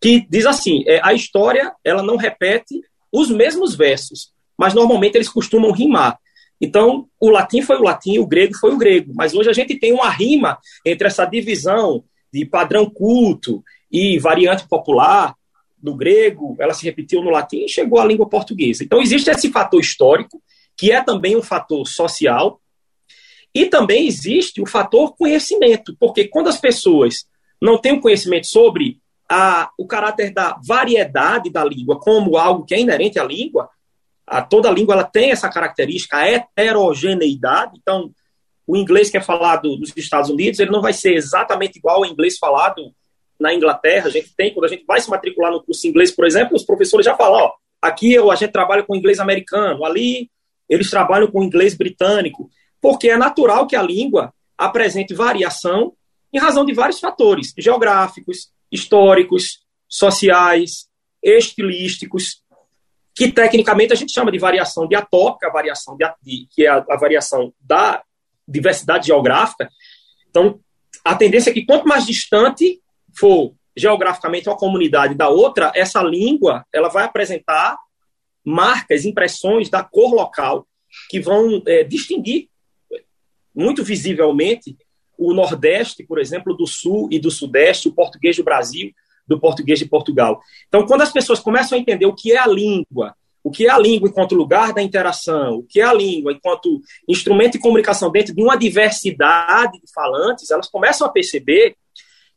que 0.00 0.26
diz 0.30 0.46
assim: 0.46 0.82
é, 0.86 1.00
a 1.04 1.12
história 1.12 1.74
ela 1.84 2.02
não 2.02 2.16
repete 2.16 2.80
os 3.12 3.28
mesmos 3.28 3.74
versos, 3.74 4.32
mas 4.58 4.72
normalmente 4.72 5.16
eles 5.16 5.28
costumam 5.28 5.70
rimar. 5.70 6.18
Então, 6.58 7.08
o 7.20 7.28
latim 7.28 7.60
foi 7.60 7.76
o 7.76 7.82
latim, 7.82 8.16
o 8.16 8.26
grego 8.26 8.54
foi 8.54 8.72
o 8.72 8.78
grego. 8.78 9.12
Mas 9.14 9.34
hoje 9.34 9.50
a 9.50 9.52
gente 9.52 9.78
tem 9.78 9.92
uma 9.92 10.08
rima 10.08 10.58
entre 10.86 11.06
essa 11.06 11.26
divisão 11.26 12.04
de 12.32 12.46
padrão 12.46 12.88
culto 12.88 13.62
e 13.92 14.18
variante 14.18 14.66
popular 14.66 15.34
do 15.76 15.94
grego, 15.94 16.56
ela 16.58 16.72
se 16.72 16.86
repetiu 16.86 17.22
no 17.22 17.28
latim 17.28 17.66
e 17.66 17.68
chegou 17.68 18.00
à 18.00 18.06
língua 18.06 18.26
portuguesa. 18.26 18.82
Então, 18.82 19.02
existe 19.02 19.28
esse 19.28 19.50
fator 19.50 19.78
histórico, 19.78 20.40
que 20.76 20.92
é 20.92 21.02
também 21.02 21.36
um 21.36 21.42
fator 21.42 21.86
social, 21.86 22.60
e 23.54 23.66
também 23.66 24.06
existe 24.06 24.60
o 24.60 24.66
fator 24.66 25.14
conhecimento, 25.16 25.96
porque 25.98 26.26
quando 26.26 26.48
as 26.48 26.58
pessoas 26.58 27.26
não 27.62 27.78
têm 27.78 27.92
um 27.92 28.00
conhecimento 28.00 28.48
sobre 28.48 28.98
a, 29.30 29.70
o 29.78 29.86
caráter 29.86 30.32
da 30.32 30.58
variedade 30.66 31.50
da 31.50 31.64
língua 31.64 31.98
como 31.98 32.36
algo 32.36 32.64
que 32.64 32.74
é 32.74 32.80
inerente 32.80 33.18
à 33.18 33.24
língua, 33.24 33.70
a, 34.26 34.42
toda 34.42 34.70
língua 34.70 34.94
ela 34.94 35.04
tem 35.04 35.30
essa 35.30 35.48
característica, 35.48 36.16
a 36.16 36.28
heterogeneidade. 36.28 37.78
Então, 37.80 38.10
o 38.66 38.76
inglês 38.76 39.10
que 39.10 39.18
é 39.18 39.20
falado 39.20 39.76
nos 39.78 39.92
Estados 39.96 40.30
Unidos, 40.30 40.58
ele 40.58 40.70
não 40.70 40.82
vai 40.82 40.92
ser 40.92 41.14
exatamente 41.14 41.78
igual 41.78 41.98
ao 41.98 42.06
inglês 42.06 42.38
falado 42.38 42.92
na 43.38 43.54
Inglaterra. 43.54 44.08
A 44.08 44.10
gente 44.10 44.34
tem, 44.34 44.52
quando 44.52 44.64
a 44.64 44.68
gente 44.68 44.84
vai 44.84 45.00
se 45.00 45.10
matricular 45.10 45.52
no 45.52 45.62
curso 45.62 45.86
inglês, 45.86 46.10
por 46.10 46.26
exemplo, 46.26 46.56
os 46.56 46.64
professores 46.64 47.04
já 47.04 47.14
falam, 47.14 47.44
ó, 47.44 47.52
aqui 47.80 48.16
a 48.16 48.34
gente 48.34 48.52
trabalha 48.52 48.82
com 48.82 48.96
inglês 48.96 49.20
americano, 49.20 49.84
ali 49.84 50.30
eles 50.68 50.90
trabalham 50.90 51.30
com 51.30 51.42
inglês 51.42 51.74
britânico, 51.74 52.50
porque 52.80 53.08
é 53.08 53.16
natural 53.16 53.66
que 53.66 53.76
a 53.76 53.82
língua 53.82 54.32
apresente 54.56 55.14
variação 55.14 55.94
em 56.32 56.38
razão 56.38 56.64
de 56.64 56.72
vários 56.72 56.98
fatores 56.98 57.54
geográficos, 57.56 58.50
históricos, 58.70 59.60
sociais, 59.88 60.88
estilísticos, 61.22 62.42
que 63.14 63.30
tecnicamente 63.30 63.92
a 63.92 63.96
gente 63.96 64.12
chama 64.12 64.32
de 64.32 64.38
variação 64.38 64.88
diatópica, 64.88 65.52
variação 65.52 65.96
de, 65.96 66.04
de, 66.22 66.48
que 66.50 66.66
é 66.66 66.68
a, 66.68 66.84
a, 66.90 66.96
variação 66.96 67.52
da 67.60 68.02
diversidade 68.46 69.06
geográfica. 69.06 69.68
Então, 70.28 70.58
a 71.04 71.14
tendência 71.14 71.50
é 71.50 71.52
que 71.52 71.64
quanto 71.64 71.86
mais 71.86 72.04
distante 72.04 72.82
for 73.16 73.54
geograficamente 73.76 74.48
uma 74.48 74.56
comunidade 74.56 75.14
da 75.14 75.28
outra, 75.28 75.70
essa 75.74 76.02
língua 76.02 76.66
ela 76.72 76.88
vai 76.88 77.04
apresentar 77.04 77.78
marcas, 78.44 79.04
impressões 79.04 79.68
da 79.68 79.82
cor 79.82 80.14
local 80.14 80.66
que 81.08 81.20
vão 81.20 81.62
é, 81.66 81.82
distinguir 81.82 82.48
muito 83.54 83.82
visivelmente 83.82 84.76
o 85.16 85.32
Nordeste, 85.32 86.04
por 86.04 86.18
exemplo, 86.18 86.54
do 86.54 86.66
Sul 86.66 87.08
e 87.10 87.18
do 87.18 87.30
Sudeste, 87.30 87.88
o 87.88 87.92
português 87.92 88.36
do 88.36 88.44
Brasil 88.44 88.92
do 89.26 89.40
português 89.40 89.78
de 89.78 89.86
Portugal. 89.86 90.40
Então, 90.68 90.86
quando 90.86 91.02
as 91.02 91.12
pessoas 91.12 91.40
começam 91.40 91.76
a 91.76 91.80
entender 91.80 92.06
o 92.06 92.14
que 92.14 92.32
é 92.32 92.38
a 92.38 92.46
língua, 92.46 93.14
o 93.42 93.50
que 93.50 93.66
é 93.66 93.70
a 93.70 93.78
língua 93.78 94.08
enquanto 94.08 94.34
lugar 94.34 94.72
da 94.72 94.82
interação, 94.82 95.58
o 95.58 95.62
que 95.62 95.80
é 95.80 95.84
a 95.84 95.92
língua 95.92 96.32
enquanto 96.32 96.80
instrumento 97.08 97.52
de 97.52 97.58
comunicação 97.58 98.10
dentro 98.10 98.34
de 98.34 98.42
uma 98.42 98.56
diversidade 98.56 99.80
de 99.80 99.92
falantes, 99.92 100.50
elas 100.50 100.68
começam 100.68 101.06
a 101.06 101.10
perceber 101.10 101.76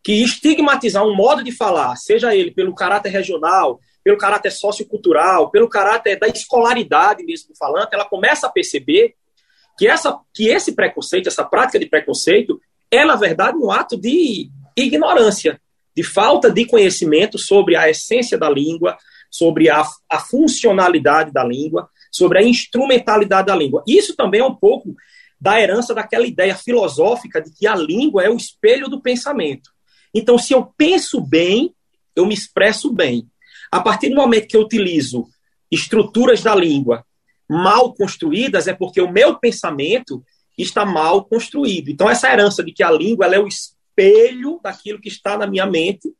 que 0.03 0.13
estigmatizar 0.23 1.05
um 1.05 1.15
modo 1.15 1.43
de 1.43 1.51
falar, 1.51 1.95
seja 1.95 2.35
ele 2.35 2.51
pelo 2.51 2.75
caráter 2.75 3.09
regional, 3.09 3.79
pelo 4.07 4.17
caráter 4.17 4.51
sociocultural, 4.51 5.51
pelo 5.51 5.67
caráter 5.67 6.17
da 6.17 6.29
escolaridade 6.29 7.25
mesmo 7.25 7.49
do 7.49 7.57
falante, 7.57 7.89
ela 7.93 8.05
começa 8.05 8.47
a 8.47 8.49
perceber 8.49 9.15
que, 9.77 9.85
essa, 9.85 10.17
que 10.33 10.47
esse 10.47 10.73
preconceito, 10.73 11.27
essa 11.27 11.43
prática 11.43 11.77
de 11.77 11.87
preconceito, 11.87 12.57
é, 12.89 13.03
na 13.03 13.17
verdade, 13.17 13.57
um 13.57 13.69
ato 13.69 13.99
de 13.99 14.49
ignorância, 14.77 15.59
de 15.93 16.03
falta 16.03 16.49
de 16.49 16.63
conhecimento 16.63 17.37
sobre 17.37 17.75
a 17.75 17.89
essência 17.89 18.37
da 18.37 18.49
língua, 18.49 18.97
sobre 19.29 19.69
a, 19.69 19.83
a 20.09 20.19
funcionalidade 20.21 21.33
da 21.33 21.43
língua, 21.43 21.89
sobre 22.09 22.39
a 22.39 22.43
instrumentalidade 22.43 23.47
da 23.47 23.55
língua. 23.57 23.83
Isso 23.85 24.15
também 24.15 24.39
é 24.39 24.45
um 24.45 24.55
pouco 24.55 24.95
da 25.37 25.59
herança 25.59 25.93
daquela 25.93 26.25
ideia 26.25 26.55
filosófica 26.55 27.41
de 27.41 27.53
que 27.53 27.67
a 27.67 27.75
língua 27.75 28.23
é 28.23 28.29
o 28.29 28.37
espelho 28.37 28.87
do 28.87 29.01
pensamento. 29.01 29.69
Então, 30.13 30.37
se 30.37 30.53
eu 30.53 30.65
penso 30.77 31.19
bem, 31.19 31.75
eu 32.15 32.25
me 32.25 32.33
expresso 32.33 32.89
bem. 32.89 33.27
A 33.71 33.79
partir 33.81 34.09
do 34.09 34.15
momento 34.15 34.47
que 34.47 34.57
eu 34.57 34.61
utilizo 34.61 35.27
estruturas 35.71 36.41
da 36.41 36.55
língua 36.55 37.05
mal 37.49 37.93
construídas, 37.93 38.67
é 38.67 38.73
porque 38.73 38.99
o 38.99 39.11
meu 39.11 39.37
pensamento 39.37 40.23
está 40.57 40.85
mal 40.85 41.23
construído. 41.23 41.89
Então, 41.89 42.09
essa 42.09 42.31
herança 42.31 42.63
de 42.63 42.73
que 42.73 42.83
a 42.83 42.91
língua 42.91 43.27
é 43.27 43.39
o 43.39 43.47
espelho 43.47 44.59
daquilo 44.61 44.99
que 44.99 45.07
está 45.07 45.37
na 45.37 45.47
minha 45.47 45.65
mente. 45.65 46.11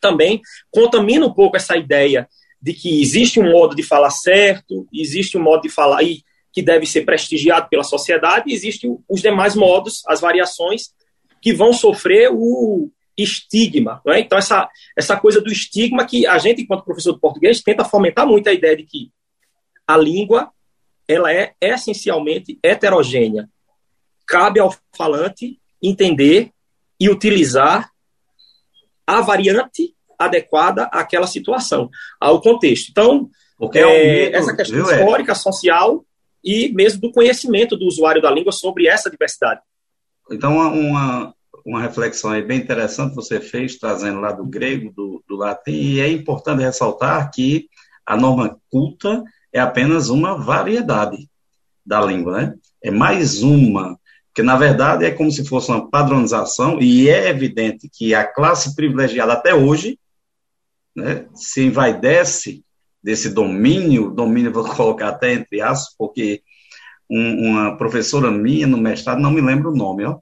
Também 0.00 0.40
contamina 0.70 1.24
um 1.24 1.32
pouco 1.32 1.56
essa 1.56 1.76
ideia 1.76 2.28
de 2.60 2.72
que 2.72 3.00
existe 3.00 3.38
um 3.38 3.50
modo 3.50 3.74
de 3.74 3.82
falar 3.82 4.10
certo, 4.10 4.86
existe 4.92 5.36
um 5.36 5.42
modo 5.42 5.62
de 5.62 5.68
falar 5.68 5.98
aí 5.98 6.22
que 6.52 6.62
deve 6.62 6.86
ser 6.86 7.04
prestigiado 7.04 7.68
pela 7.68 7.84
sociedade, 7.84 8.44
e 8.48 8.54
existem 8.54 8.96
os 9.08 9.20
demais 9.20 9.54
modos, 9.54 10.02
as 10.06 10.20
variações 10.20 10.94
que 11.42 11.52
vão 11.52 11.72
sofrer 11.72 12.30
o 12.32 12.90
estigma. 13.16 14.00
É? 14.08 14.20
Então, 14.20 14.38
essa, 14.38 14.68
essa 14.96 15.16
coisa 15.16 15.40
do 15.40 15.50
estigma 15.50 16.06
que 16.06 16.26
a 16.26 16.38
gente, 16.38 16.62
enquanto 16.62 16.84
professor 16.84 17.14
de 17.14 17.20
português, 17.20 17.62
tenta 17.62 17.84
fomentar 17.84 18.26
muito 18.26 18.48
a 18.48 18.52
ideia 18.52 18.76
de 18.76 18.84
que 18.84 19.10
a 19.86 19.96
língua 19.96 20.50
ela 21.06 21.32
é 21.32 21.54
essencialmente 21.60 22.58
heterogênea. 22.62 23.48
Cabe 24.26 24.58
ao 24.58 24.74
falante 24.96 25.60
entender 25.82 26.50
e 26.98 27.10
utilizar 27.10 27.90
a 29.06 29.20
variante 29.20 29.94
adequada 30.18 30.84
àquela 30.84 31.26
situação, 31.26 31.90
ao 32.18 32.40
contexto. 32.40 32.90
Então, 32.90 33.30
é, 33.74 33.78
é 33.78 34.24
medo, 34.24 34.36
essa 34.36 34.56
questão 34.56 34.84
viu, 34.84 34.90
histórica, 34.90 35.32
é? 35.32 35.34
social 35.34 36.04
e 36.42 36.72
mesmo 36.72 37.00
do 37.00 37.12
conhecimento 37.12 37.76
do 37.76 37.86
usuário 37.86 38.22
da 38.22 38.30
língua 38.30 38.52
sobre 38.52 38.86
essa 38.86 39.10
diversidade. 39.10 39.60
Então, 40.30 40.56
uma, 40.56 41.34
uma 41.64 41.80
reflexão 41.80 42.30
aí 42.30 42.42
bem 42.42 42.60
interessante 42.60 43.14
você 43.14 43.40
fez, 43.40 43.78
trazendo 43.78 44.20
lá 44.20 44.32
do 44.32 44.44
grego, 44.44 44.92
do, 44.92 45.24
do 45.26 45.36
latim, 45.36 45.72
e 45.72 46.00
é 46.00 46.08
importante 46.10 46.62
ressaltar 46.62 47.30
que 47.30 47.68
a 48.04 48.16
norma 48.16 48.58
culta 48.70 49.22
é 49.52 49.60
apenas 49.60 50.10
uma 50.10 50.36
variedade 50.36 51.28
da 51.84 52.00
língua, 52.00 52.40
né? 52.40 52.54
É 52.82 52.90
mais 52.90 53.42
uma 53.42 53.98
que 54.34 54.42
na 54.42 54.56
verdade 54.56 55.04
é 55.04 55.12
como 55.12 55.30
se 55.30 55.46
fosse 55.46 55.70
uma 55.70 55.88
padronização, 55.88 56.80
e 56.80 57.08
é 57.08 57.28
evidente 57.28 57.88
que 57.88 58.14
a 58.14 58.26
classe 58.26 58.74
privilegiada 58.74 59.32
até 59.32 59.54
hoje 59.54 59.96
né, 60.94 61.26
se 61.34 61.66
envaidece 61.66 62.64
desse 63.02 63.28
domínio, 63.32 64.10
domínio 64.10 64.52
vou 64.52 64.64
colocar 64.64 65.10
até 65.10 65.32
entre 65.34 65.60
aspas, 65.60 65.94
porque 65.96 66.42
um, 67.08 67.50
uma 67.50 67.76
professora 67.76 68.30
minha 68.30 68.66
no 68.66 68.76
mestrado, 68.76 69.20
não 69.20 69.30
me 69.30 69.40
lembro 69.40 69.70
o 69.70 69.76
nome, 69.76 70.04
ó, 70.04 70.18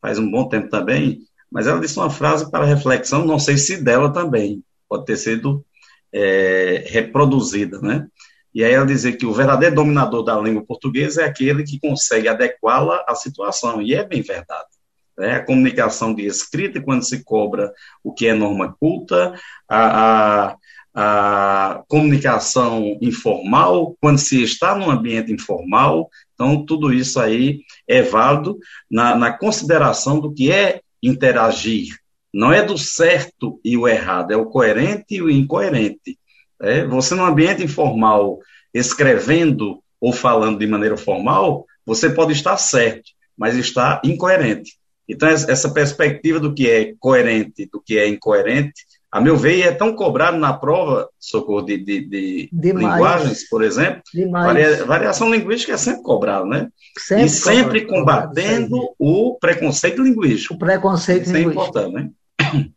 faz 0.00 0.18
um 0.18 0.30
bom 0.30 0.48
tempo 0.48 0.68
também, 0.68 1.20
mas 1.50 1.66
ela 1.66 1.80
disse 1.80 1.98
uma 1.98 2.10
frase 2.10 2.50
para 2.50 2.64
reflexão, 2.64 3.24
não 3.24 3.38
sei 3.38 3.56
se 3.56 3.82
dela 3.82 4.12
também, 4.12 4.62
pode 4.88 5.04
ter 5.04 5.16
sido 5.16 5.64
é, 6.12 6.84
reproduzida, 6.86 7.80
né? 7.80 8.06
E 8.54 8.64
aí 8.64 8.72
ela 8.72 8.86
dizer 8.86 9.12
que 9.12 9.26
o 9.26 9.32
verdadeiro 9.32 9.74
dominador 9.74 10.24
da 10.24 10.38
língua 10.38 10.64
portuguesa 10.64 11.22
é 11.22 11.26
aquele 11.26 11.62
que 11.62 11.78
consegue 11.78 12.28
adequá-la 12.28 13.04
à 13.06 13.14
situação, 13.14 13.80
e 13.80 13.94
é 13.94 14.02
bem 14.02 14.22
verdade. 14.22 14.68
Né? 15.16 15.34
A 15.34 15.44
comunicação 15.44 16.14
de 16.14 16.24
escrita, 16.26 16.80
quando 16.80 17.04
se 17.04 17.24
cobra 17.24 17.72
o 18.02 18.12
que 18.12 18.26
é 18.26 18.34
norma 18.34 18.74
culta, 18.78 19.34
a, 19.68 20.52
a, 20.52 20.56
a 20.94 21.82
comunicação 21.88 22.96
informal, 23.02 23.96
quando 24.00 24.18
se 24.18 24.42
está 24.42 24.74
num 24.74 24.90
ambiente 24.90 25.32
informal, 25.32 26.08
então 26.38 26.64
tudo 26.64 26.92
isso 26.92 27.18
aí 27.18 27.62
é 27.86 28.00
válido 28.00 28.56
na, 28.88 29.16
na 29.16 29.36
consideração 29.36 30.20
do 30.20 30.32
que 30.32 30.52
é 30.52 30.80
interagir. 31.02 31.98
Não 32.32 32.52
é 32.52 32.62
do 32.62 32.78
certo 32.78 33.60
e 33.64 33.76
o 33.76 33.88
errado, 33.88 34.30
é 34.30 34.36
o 34.36 34.46
coerente 34.46 35.16
e 35.16 35.22
o 35.22 35.28
incoerente. 35.28 36.16
É, 36.62 36.86
você, 36.86 37.16
no 37.16 37.24
ambiente 37.24 37.64
informal, 37.64 38.38
escrevendo 38.72 39.82
ou 40.00 40.12
falando 40.12 40.60
de 40.60 40.66
maneira 40.68 40.96
formal, 40.96 41.66
você 41.84 42.08
pode 42.08 42.32
estar 42.32 42.56
certo, 42.56 43.10
mas 43.36 43.56
está 43.56 44.00
incoerente. 44.04 44.78
Então, 45.08 45.28
essa 45.28 45.72
perspectiva 45.72 46.38
do 46.38 46.54
que 46.54 46.70
é 46.70 46.94
coerente, 47.00 47.66
do 47.66 47.80
que 47.80 47.98
é 47.98 48.06
incoerente, 48.06 48.84
a 49.10 49.20
meu 49.20 49.36
ver, 49.36 49.62
é 49.62 49.72
tão 49.72 49.94
cobrado 49.94 50.36
na 50.36 50.52
prova, 50.52 51.08
socorro, 51.18 51.62
de, 51.62 51.78
de, 51.78 52.48
de 52.52 52.72
linguagens, 52.72 53.48
por 53.48 53.64
exemplo. 53.64 54.02
Varia, 54.30 54.84
variação 54.84 55.32
linguística 55.32 55.72
é 55.72 55.76
sempre 55.78 56.02
cobrado, 56.02 56.46
né? 56.46 56.68
Sempre 56.98 57.24
e 57.24 57.28
sempre 57.28 57.86
combatendo 57.86 58.76
sempre. 58.76 58.94
o 58.98 59.38
preconceito 59.40 60.02
linguístico. 60.02 60.54
O 60.54 60.58
preconceito 60.58 61.22
isso 61.22 61.32
linguístico. 61.32 61.78
é 61.78 61.82
importante, 61.86 61.94
né? 61.94 62.68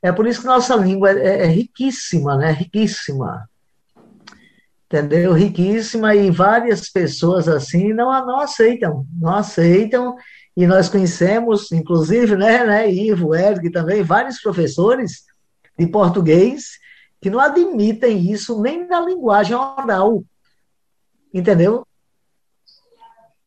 É 0.00 0.10
por 0.12 0.26
isso 0.26 0.40
que 0.40 0.46
nossa 0.46 0.74
língua 0.76 1.10
é, 1.12 1.44
é 1.44 1.46
riquíssima, 1.46 2.36
né? 2.36 2.52
Riquíssima. 2.52 3.48
Entendeu? 4.86 5.32
Riquíssima 5.32 6.14
e 6.14 6.30
várias 6.30 6.88
pessoas 6.88 7.48
assim 7.48 7.92
não, 7.92 8.10
não 8.26 8.40
aceitam, 8.40 9.06
não 9.12 9.34
aceitam 9.34 10.16
e 10.56 10.66
nós 10.66 10.88
conhecemos, 10.88 11.72
inclusive, 11.72 12.36
né, 12.36 12.64
né, 12.64 12.92
Ivo, 12.92 13.34
Eric 13.34 13.70
também, 13.70 14.02
vários 14.02 14.38
professores 14.40 15.22
de 15.78 15.86
português 15.86 16.78
que 17.20 17.30
não 17.30 17.38
admitem 17.38 18.32
isso 18.32 18.60
nem 18.60 18.86
na 18.86 19.00
linguagem 19.00 19.54
oral. 19.54 20.24
Entendeu? 21.32 21.86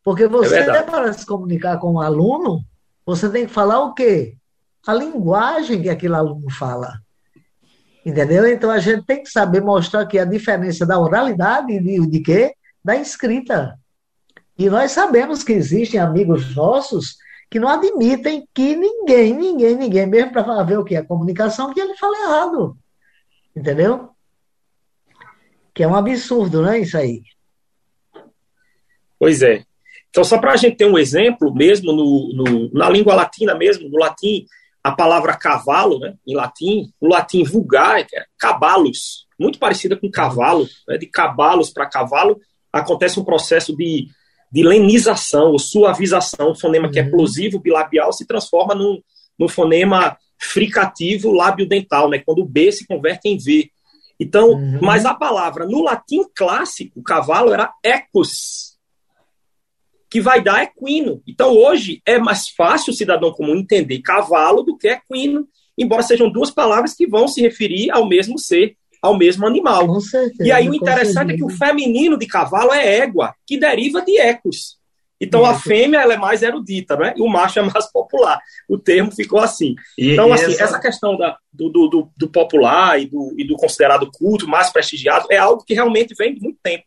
Porque 0.04 0.28
você, 0.28 0.60
é 0.60 0.84
para 0.84 1.12
se 1.12 1.26
comunicar 1.26 1.78
com 1.80 1.94
um 1.94 2.00
aluno, 2.00 2.64
você 3.06 3.30
tem 3.30 3.46
que 3.46 3.52
falar 3.52 3.82
o 3.84 3.94
quê? 3.94 4.38
A 4.88 4.94
linguagem 4.94 5.82
que 5.82 5.90
aquele 5.90 6.16
aluno 6.16 6.50
fala. 6.50 6.94
Entendeu? 8.06 8.48
Então 8.48 8.70
a 8.70 8.80
gente 8.80 9.04
tem 9.04 9.24
que 9.24 9.30
saber 9.30 9.62
mostrar 9.62 10.06
que 10.06 10.20
a 10.20 10.26
diferença 10.26 10.86
da 10.86 11.00
oralidade 11.00 11.74
e 11.74 11.80
de, 11.80 12.08
de 12.08 12.20
quê? 12.22 12.54
Da 12.84 12.96
escrita. 12.96 13.78
E 14.58 14.70
nós 14.70 14.92
sabemos 14.92 15.44
que 15.44 15.54
existem 15.54 16.00
amigos 16.00 16.56
nossos 16.56 17.18
que 17.50 17.60
não 17.60 17.68
admitem 17.68 18.48
que 18.54 18.76
ninguém, 18.76 19.34
ninguém, 19.34 19.76
ninguém, 19.76 20.06
mesmo 20.06 20.32
para 20.32 20.64
ver 20.64 20.80
o 20.80 20.84
que 20.84 20.96
é 20.96 21.04
comunicação, 21.04 21.74
que 21.74 21.80
ele 21.80 21.96
fala 21.96 22.18
errado. 22.18 22.78
Entendeu? 23.56 24.10
Que 25.74 25.84
é 25.84 25.88
um 25.88 25.96
absurdo, 25.96 26.62
né? 26.62 26.80
Isso 26.80 26.98
aí. 26.98 27.22
Pois 29.20 29.42
é. 29.42 29.64
Então, 30.10 30.24
só 30.24 30.38
para 30.38 30.54
a 30.54 30.56
gente 30.56 30.78
ter 30.78 30.86
um 30.86 30.98
exemplo, 30.98 31.54
mesmo 31.54 31.92
no, 31.92 32.34
no, 32.34 32.72
na 32.74 32.90
língua 32.90 33.14
latina, 33.14 33.54
mesmo, 33.54 33.90
no 33.90 33.98
latim, 33.98 34.46
a 34.82 34.92
palavra 34.92 35.36
cavalo, 35.36 36.00
né, 36.00 36.14
em 36.28 36.36
latim, 36.36 36.94
o 37.02 37.08
latim 37.08 37.44
vulgar 37.44 38.00
é 38.00 38.06
cabalos, 38.38 39.26
muito 39.38 39.58
parecida 39.58 39.98
com 39.98 40.10
cavalo, 40.10 40.70
né, 40.88 40.98
de 40.98 41.08
cavalos 41.08 41.70
para 41.70 41.90
cavalo, 41.90 42.40
acontece 42.72 43.20
um 43.20 43.26
processo 43.26 43.76
de 43.76 44.08
de 44.52 44.64
lenização 44.64 45.52
ou 45.52 45.60
suavização, 45.60 46.52
o 46.52 46.60
fonema 46.60 46.90
que 46.90 47.00
é 47.00 47.04
uhum. 47.04 47.12
plosivo 47.12 47.60
bilabial 47.60 48.14
se 48.14 48.26
transforma 48.26 48.74
num, 48.74 49.02
num 49.38 49.48
fonema 49.48 50.18
fricativo 50.38 51.32
lábio-dental, 51.32 52.10
né? 52.10 52.20
Quando 52.20 52.40
o 52.40 52.46
B 52.46 52.72
se 52.72 52.86
converte 52.86 53.28
em 53.28 53.38
V. 53.38 53.70
Então, 54.20 54.52
uhum. 54.52 54.80
mas 54.82 55.06
a 55.06 55.14
palavra 55.14 55.66
no 55.66 55.84
latim 55.84 56.24
clássico, 56.34 57.04
cavalo 57.04 57.54
era 57.54 57.74
ecus, 57.84 58.76
que 60.10 60.22
vai 60.22 60.42
dar 60.42 60.64
equino. 60.64 61.22
Então, 61.28 61.52
hoje 61.52 62.02
é 62.06 62.18
mais 62.18 62.50
fácil 62.50 62.94
o 62.94 62.96
cidadão 62.96 63.34
comum 63.34 63.56
entender 63.56 64.02
cavalo 64.02 64.64
do 64.64 64.78
que 64.78 64.88
equino, 64.88 65.48
embora 65.78 66.04
sejam 66.04 66.32
duas 66.32 66.52
palavras 66.52 66.94
que 66.94 67.08
vão 67.08 67.28
se 67.28 67.42
referir 67.42 67.92
ao 67.92 68.08
mesmo 68.08 68.40
ser 68.40 68.78
ao 69.06 69.18
mesmo 69.18 69.46
animal. 69.46 70.00
Certeza, 70.02 70.44
e 70.44 70.52
aí 70.52 70.68
o 70.70 70.74
interessante 70.74 71.34
é 71.34 71.36
que 71.38 71.44
o 71.44 71.50
feminino 71.50 72.18
de 72.18 72.26
cavalo 72.26 72.74
é 72.74 72.98
égua, 72.98 73.34
que 73.46 73.58
deriva 73.58 74.02
de 74.02 74.18
ecos. 74.18 74.78
Então 75.20 75.46
a 75.46 75.58
fêmea 75.58 76.02
ela 76.02 76.14
é 76.14 76.18
mais 76.18 76.44
erudita, 76.44 76.98
né? 76.98 77.14
E 77.16 77.22
o 77.22 77.28
macho 77.28 77.60
é 77.60 77.62
mais 77.62 77.86
popular. 77.92 78.40
O 78.68 78.78
termo 78.78 79.12
ficou 79.12 79.40
assim. 79.40 79.76
E, 79.98 80.12
então, 80.12 80.34
assim, 80.34 80.52
essa... 80.52 80.64
essa, 80.64 80.80
questão 80.80 81.18
da, 81.18 81.38
do, 81.54 81.70
do, 81.70 82.12
do, 82.16 82.30
popular 82.30 83.00
e 83.00 83.06
do, 83.06 83.34
e 83.38 83.46
do 83.46 83.56
considerado 83.56 84.10
culto, 84.12 84.48
mais 84.48 84.70
prestigiado, 84.72 85.28
é 85.30 85.38
algo 85.38 85.64
que 85.64 85.74
realmente 85.74 86.14
vem 86.18 86.34
de 86.34 86.42
muito 86.42 86.60
tempo. 86.62 86.86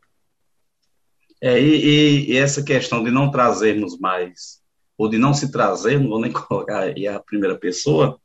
É, 1.41 1.59
e, 1.61 2.33
e, 2.33 2.37
essa 2.37 2.63
questão 2.63 3.03
de 3.03 3.11
não 3.11 3.31
trazermos 3.31 3.99
mais, 3.99 4.59
ou 4.97 5.09
de 5.09 5.19
não 5.19 5.33
se 5.33 5.51
trazer, 5.53 5.99
não 5.99 6.09
vou 6.09 6.21
nem 6.21 6.33
colocar 6.33 6.81
aí 6.81 7.07
a 7.07 7.21
primeira 7.21 7.57
pessoa, 7.57 8.19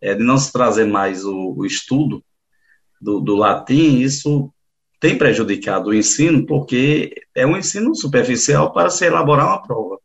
é, 0.00 0.14
de 0.14 0.22
não 0.22 0.38
se 0.38 0.52
trazer 0.52 0.86
mais 0.86 1.24
o, 1.24 1.54
o 1.56 1.66
estudo, 1.66 2.24
do, 3.04 3.20
do 3.20 3.36
latim, 3.36 4.00
isso 4.00 4.50
tem 4.98 5.18
prejudicado 5.18 5.90
o 5.90 5.94
ensino, 5.94 6.46
porque 6.46 7.12
é 7.34 7.46
um 7.46 7.56
ensino 7.56 7.94
superficial 7.94 8.72
para 8.72 8.88
se 8.88 9.04
elaborar 9.04 9.46
uma 9.46 9.62
prova. 9.62 9.98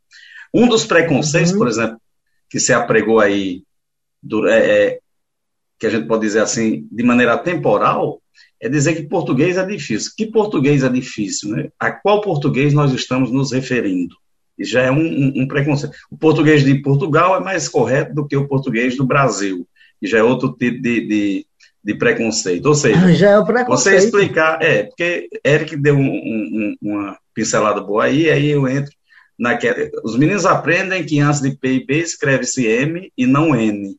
Um 0.52 0.68
dos 0.68 0.84
preconceitos, 0.84 1.52
uhum. 1.52 1.58
por 1.58 1.68
exemplo, 1.68 1.98
que 2.50 2.60
se 2.60 2.72
apregou 2.72 3.18
aí, 3.18 3.62
do, 4.22 4.46
é, 4.46 4.58
é, 4.58 4.98
que 5.78 5.86
a 5.86 5.90
gente 5.90 6.06
pode 6.06 6.20
dizer 6.20 6.40
assim, 6.40 6.86
de 6.92 7.02
maneira 7.02 7.38
temporal, 7.38 8.20
é 8.60 8.68
dizer 8.68 8.94
que 8.94 9.08
português 9.08 9.56
é 9.56 9.64
difícil. 9.64 10.12
Que 10.14 10.26
português 10.26 10.84
é 10.84 10.88
difícil? 10.90 11.56
Né? 11.56 11.70
A 11.78 11.90
qual 11.90 12.20
português 12.20 12.74
nós 12.74 12.92
estamos 12.92 13.30
nos 13.30 13.52
referindo? 13.52 14.14
Já 14.58 14.82
é 14.82 14.90
um, 14.90 15.00
um, 15.00 15.32
um, 15.36 15.48
preconceito. 15.48 15.94
O 16.10 16.18
português 16.18 16.62
de 16.62 16.74
Portugal 16.82 17.34
é 17.34 17.40
mais 17.40 17.66
correto 17.66 18.14
do 18.14 18.26
que 18.26 18.36
o 18.36 18.46
português 18.46 18.94
do 18.94 19.06
Brasil. 19.06 19.66
E 20.02 20.06
já 20.06 20.18
é 20.18 20.22
outro 20.22 20.52
tipo 20.52 20.82
de, 20.82 21.06
de, 21.06 21.46
de 21.82 21.94
preconceito. 21.94 22.66
Ou 22.66 22.74
seja, 22.74 23.00
Já 23.14 23.30
é 23.30 23.38
o 23.38 23.44
preconceito. 23.44 24.00
você 24.00 24.06
explicar, 24.06 24.62
é, 24.62 24.84
porque 24.84 25.28
Eric 25.44 25.76
deu 25.76 25.96
um, 25.96 26.06
um, 26.06 26.76
uma 26.82 27.18
pincelada 27.34 27.80
boa 27.80 28.04
aí, 28.04 28.28
aí 28.30 28.48
eu 28.48 28.68
entro 28.68 28.92
naquela. 29.38 29.76
Os 30.04 30.16
meninos 30.16 30.44
aprendem 30.44 31.04
que 31.04 31.20
antes 31.20 31.40
de 31.40 31.56
P 31.56 31.74
e 31.74 31.86
B 31.86 31.98
escreve-se 31.98 32.66
M 32.66 33.10
e 33.16 33.26
não 33.26 33.54
N. 33.54 33.96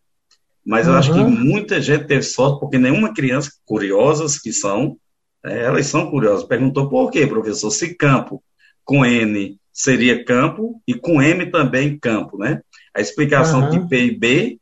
Mas 0.65 0.85
eu 0.85 0.93
uhum. 0.93 0.99
acho 0.99 1.13
que 1.13 1.19
muita 1.19 1.81
gente 1.81 2.05
teve 2.05 2.23
sorte, 2.23 2.59
porque 2.59 2.77
nenhuma 2.77 3.13
criança, 3.13 3.51
curiosas 3.65 4.37
que 4.37 4.53
são, 4.53 4.95
é, 5.43 5.63
elas 5.63 5.87
são 5.87 6.09
curiosas, 6.11 6.43
perguntou 6.43 6.87
por 6.87 7.09
quê, 7.09 7.25
professor, 7.25 7.71
se 7.71 7.95
campo 7.95 8.43
com 8.83 9.05
N 9.05 9.59
seria 9.71 10.23
campo 10.23 10.81
e 10.87 10.93
com 10.93 11.21
M 11.21 11.49
também 11.49 11.97
campo, 11.97 12.37
né? 12.37 12.61
A 12.93 13.01
explicação 13.01 13.61
uhum. 13.61 13.69
de 13.69 13.87
P 13.87 14.05
e 14.05 14.17
B, 14.17 14.59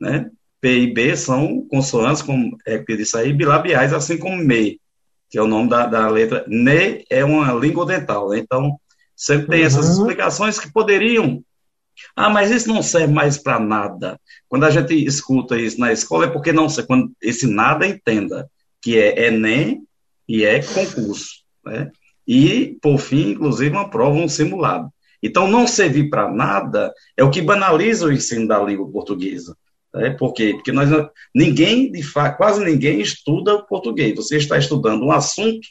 né? 0.00 0.30
P 0.60 0.80
e 0.80 0.92
B 0.92 1.16
são 1.16 1.66
consoantes, 1.68 2.22
como 2.22 2.56
é 2.66 2.78
que 2.78 2.96
disse 2.96 3.16
aí, 3.16 3.32
bilabiais, 3.32 3.92
assim 3.92 4.18
como 4.18 4.36
me, 4.36 4.80
que 5.30 5.38
é 5.38 5.42
o 5.42 5.46
nome 5.46 5.68
da, 5.68 5.86
da 5.86 6.08
letra. 6.08 6.44
Ne 6.48 7.04
é 7.08 7.24
uma 7.24 7.52
língua 7.52 7.86
dental, 7.86 8.30
né? 8.30 8.38
então 8.38 8.78
sempre 9.14 9.48
tem 9.48 9.60
uhum. 9.60 9.66
essas 9.66 9.88
explicações 9.90 10.58
que 10.58 10.72
poderiam. 10.72 11.42
Ah, 12.14 12.30
mas 12.30 12.50
isso 12.50 12.68
não 12.68 12.82
serve 12.82 13.12
mais 13.12 13.38
para 13.38 13.58
nada. 13.58 14.20
Quando 14.48 14.64
a 14.64 14.70
gente 14.70 14.94
escuta 14.94 15.58
isso 15.58 15.80
na 15.80 15.92
escola 15.92 16.26
é 16.26 16.30
porque 16.30 16.52
não 16.52 16.68
sei, 16.68 16.84
quando 16.84 17.10
esse 17.20 17.46
nada 17.46 17.86
entenda 17.86 18.48
que 18.80 18.96
é 18.96 19.26
Enem 19.26 19.82
e 20.28 20.44
é 20.44 20.62
concurso, 20.62 21.42
né? 21.64 21.90
E, 22.26 22.76
por 22.82 22.98
fim, 22.98 23.30
inclusive, 23.30 23.70
uma 23.70 23.88
prova, 23.88 24.18
um 24.18 24.28
simulado. 24.28 24.92
Então, 25.22 25.48
não 25.48 25.66
servir 25.66 26.10
para 26.10 26.30
nada 26.30 26.92
é 27.16 27.24
o 27.24 27.30
que 27.30 27.40
banaliza 27.40 28.06
o 28.06 28.12
ensino 28.12 28.46
da 28.46 28.62
língua 28.62 28.90
portuguesa. 28.90 29.56
É, 29.94 30.10
por 30.10 30.32
quê? 30.32 30.52
Porque 30.54 30.72
nós, 30.72 30.88
ninguém, 31.34 31.90
de 31.90 32.02
fato, 32.02 32.36
quase 32.36 32.64
ninguém 32.64 33.00
estuda 33.00 33.54
o 33.54 33.66
português. 33.66 34.14
Você 34.14 34.36
está 34.36 34.58
estudando 34.58 35.04
um 35.04 35.12
assunto 35.12 35.66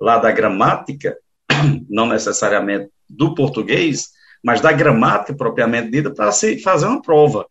lá 0.00 0.18
da 0.18 0.30
gramática, 0.30 1.16
não 1.88 2.06
necessariamente 2.06 2.90
do 3.08 3.34
português, 3.34 4.08
mas 4.42 4.60
da 4.60 4.72
gramática 4.72 5.34
propriamente 5.34 5.90
dita, 5.90 6.10
para 6.12 6.30
se 6.30 6.58
fazer 6.58 6.86
uma 6.86 7.00
prova. 7.00 7.46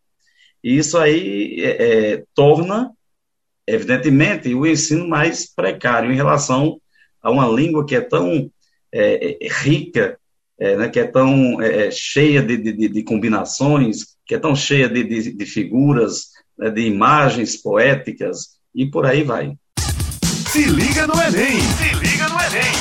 E 0.64 0.78
isso 0.78 0.98
aí 0.98 1.60
é, 1.60 2.12
é, 2.14 2.24
torna, 2.36 2.92
evidentemente, 3.66 4.54
o 4.54 4.68
ensino 4.68 5.08
mais 5.08 5.52
precário 5.52 6.12
em 6.12 6.16
relação 6.16 6.80
a 7.22 7.32
uma 7.32 7.48
língua 7.48 7.86
que 7.86 7.96
é 7.96 8.02
tão 8.02 8.52
é, 8.92 9.46
é 9.46 9.48
rica, 9.50 10.20
é, 10.60 10.76
né, 10.76 10.90
que 10.90 11.00
é 11.00 11.06
tão 11.06 11.58
cheia 11.92 12.42
de, 12.42 12.56
de, 12.58 12.88
de 12.88 13.04
combinações, 13.04 14.13
que 14.26 14.36
é 14.36 14.40
tão 14.40 14.56
cheia 14.56 14.90
de, 14.90 15.04
de, 15.04 15.34
de 15.34 15.46
figuras, 15.46 16.30
né, 16.58 16.70
de 16.70 16.82
imagens 16.82 17.58
poéticas, 17.62 18.58
e 18.74 18.86
por 18.86 19.06
aí 19.06 19.24
vai. 19.24 19.56
Se 20.52 20.66
liga 20.66 21.08
no 21.08 21.14
Enem! 21.14 21.60
Se 21.60 21.94
liga 21.96 22.30
no 22.30 22.40
Enem! 22.40 22.72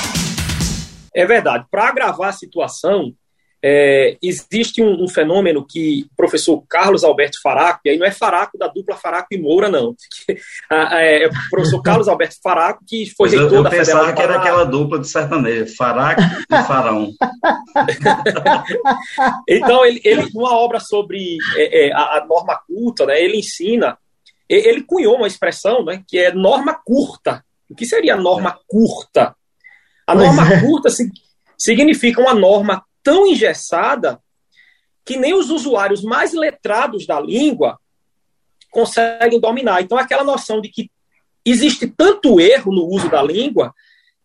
É 1.15 1.27
verdade. 1.27 1.67
Para 1.71 1.89
agravar 1.89 2.31
a 2.31 2.33
situação, 2.33 3.15
é, 3.65 4.19
existe 4.21 4.83
um, 4.83 5.05
um, 5.05 5.09
fenômeno 5.09 5.65
que 5.65 6.05
o 6.13 6.17
professor 6.17 6.61
Carlos 6.69 7.05
Alberto 7.05 7.41
Faraco, 7.41 7.83
e 7.85 7.91
aí 7.91 7.99
não 7.99 8.05
é 8.05 8.11
Faraco 8.11 8.59
da 8.59 8.67
dupla 8.67 8.97
Faraco 8.97 9.29
e 9.31 9.39
Moura, 9.39 9.69
não. 9.69 9.95
É, 10.71 11.25
é, 11.25 11.29
o 11.29 11.51
professor 11.51 11.81
Carlos 11.81 12.09
Alberto 12.09 12.37
Faraco, 12.43 12.83
que 12.87 13.09
foi 13.17 13.29
Mas 13.29 13.39
reitor 13.39 13.53
eu, 13.53 13.59
eu 13.59 13.63
da 13.63 13.71
Federal. 13.71 13.87
Eu 13.87 14.07
pensava 14.07 14.17
que 14.17 14.23
era 14.23 14.37
aquela 14.37 14.65
dupla 14.65 14.99
de 14.99 15.09
sertanejo, 15.09 15.77
Faraco 15.77 16.23
e 16.23 16.63
Farão. 16.65 17.13
então, 19.49 19.85
ele, 19.85 20.01
ele, 20.03 20.29
numa 20.35 20.57
obra 20.57 20.81
sobre 20.81 21.37
é, 21.57 21.87
é, 21.87 21.93
a, 21.93 22.19
a, 22.19 22.27
norma 22.27 22.59
culta, 22.67 23.07
né, 23.07 23.23
ele 23.23 23.39
ensina, 23.39 23.97
ele 24.49 24.83
cunhou 24.83 25.17
uma 25.17 25.29
expressão 25.29 25.85
né, 25.85 26.03
que 26.09 26.19
é 26.19 26.33
norma 26.33 26.75
curta. 26.75 27.45
O 27.71 27.77
que 27.77 27.87
seria 27.87 28.17
norma 28.17 28.59
curta? 28.67 29.37
A 30.07 30.15
norma 30.15 30.53
é. 30.53 30.61
curta 30.61 30.89
significa 31.57 32.21
uma 32.21 32.35
norma 32.35 32.83
tão 33.03 33.27
engessada 33.27 34.21
que 35.05 35.17
nem 35.17 35.35
os 35.35 35.51
usuários 35.51 36.03
mais 36.03 36.33
letrados 36.33 37.07
da 37.07 37.21
língua 37.21 37.79
conseguem 38.71 39.41
dominar. 39.41 39.83
Então, 39.83 39.99
aquela 39.99 40.25
noção 40.25 40.61
de 40.61 40.69
que 40.69 40.91
existe 41.45 41.87
tanto 41.87 42.41
erro 42.41 42.73
no 42.73 42.87
uso 42.87 43.09
da 43.11 43.23
língua 43.23 43.75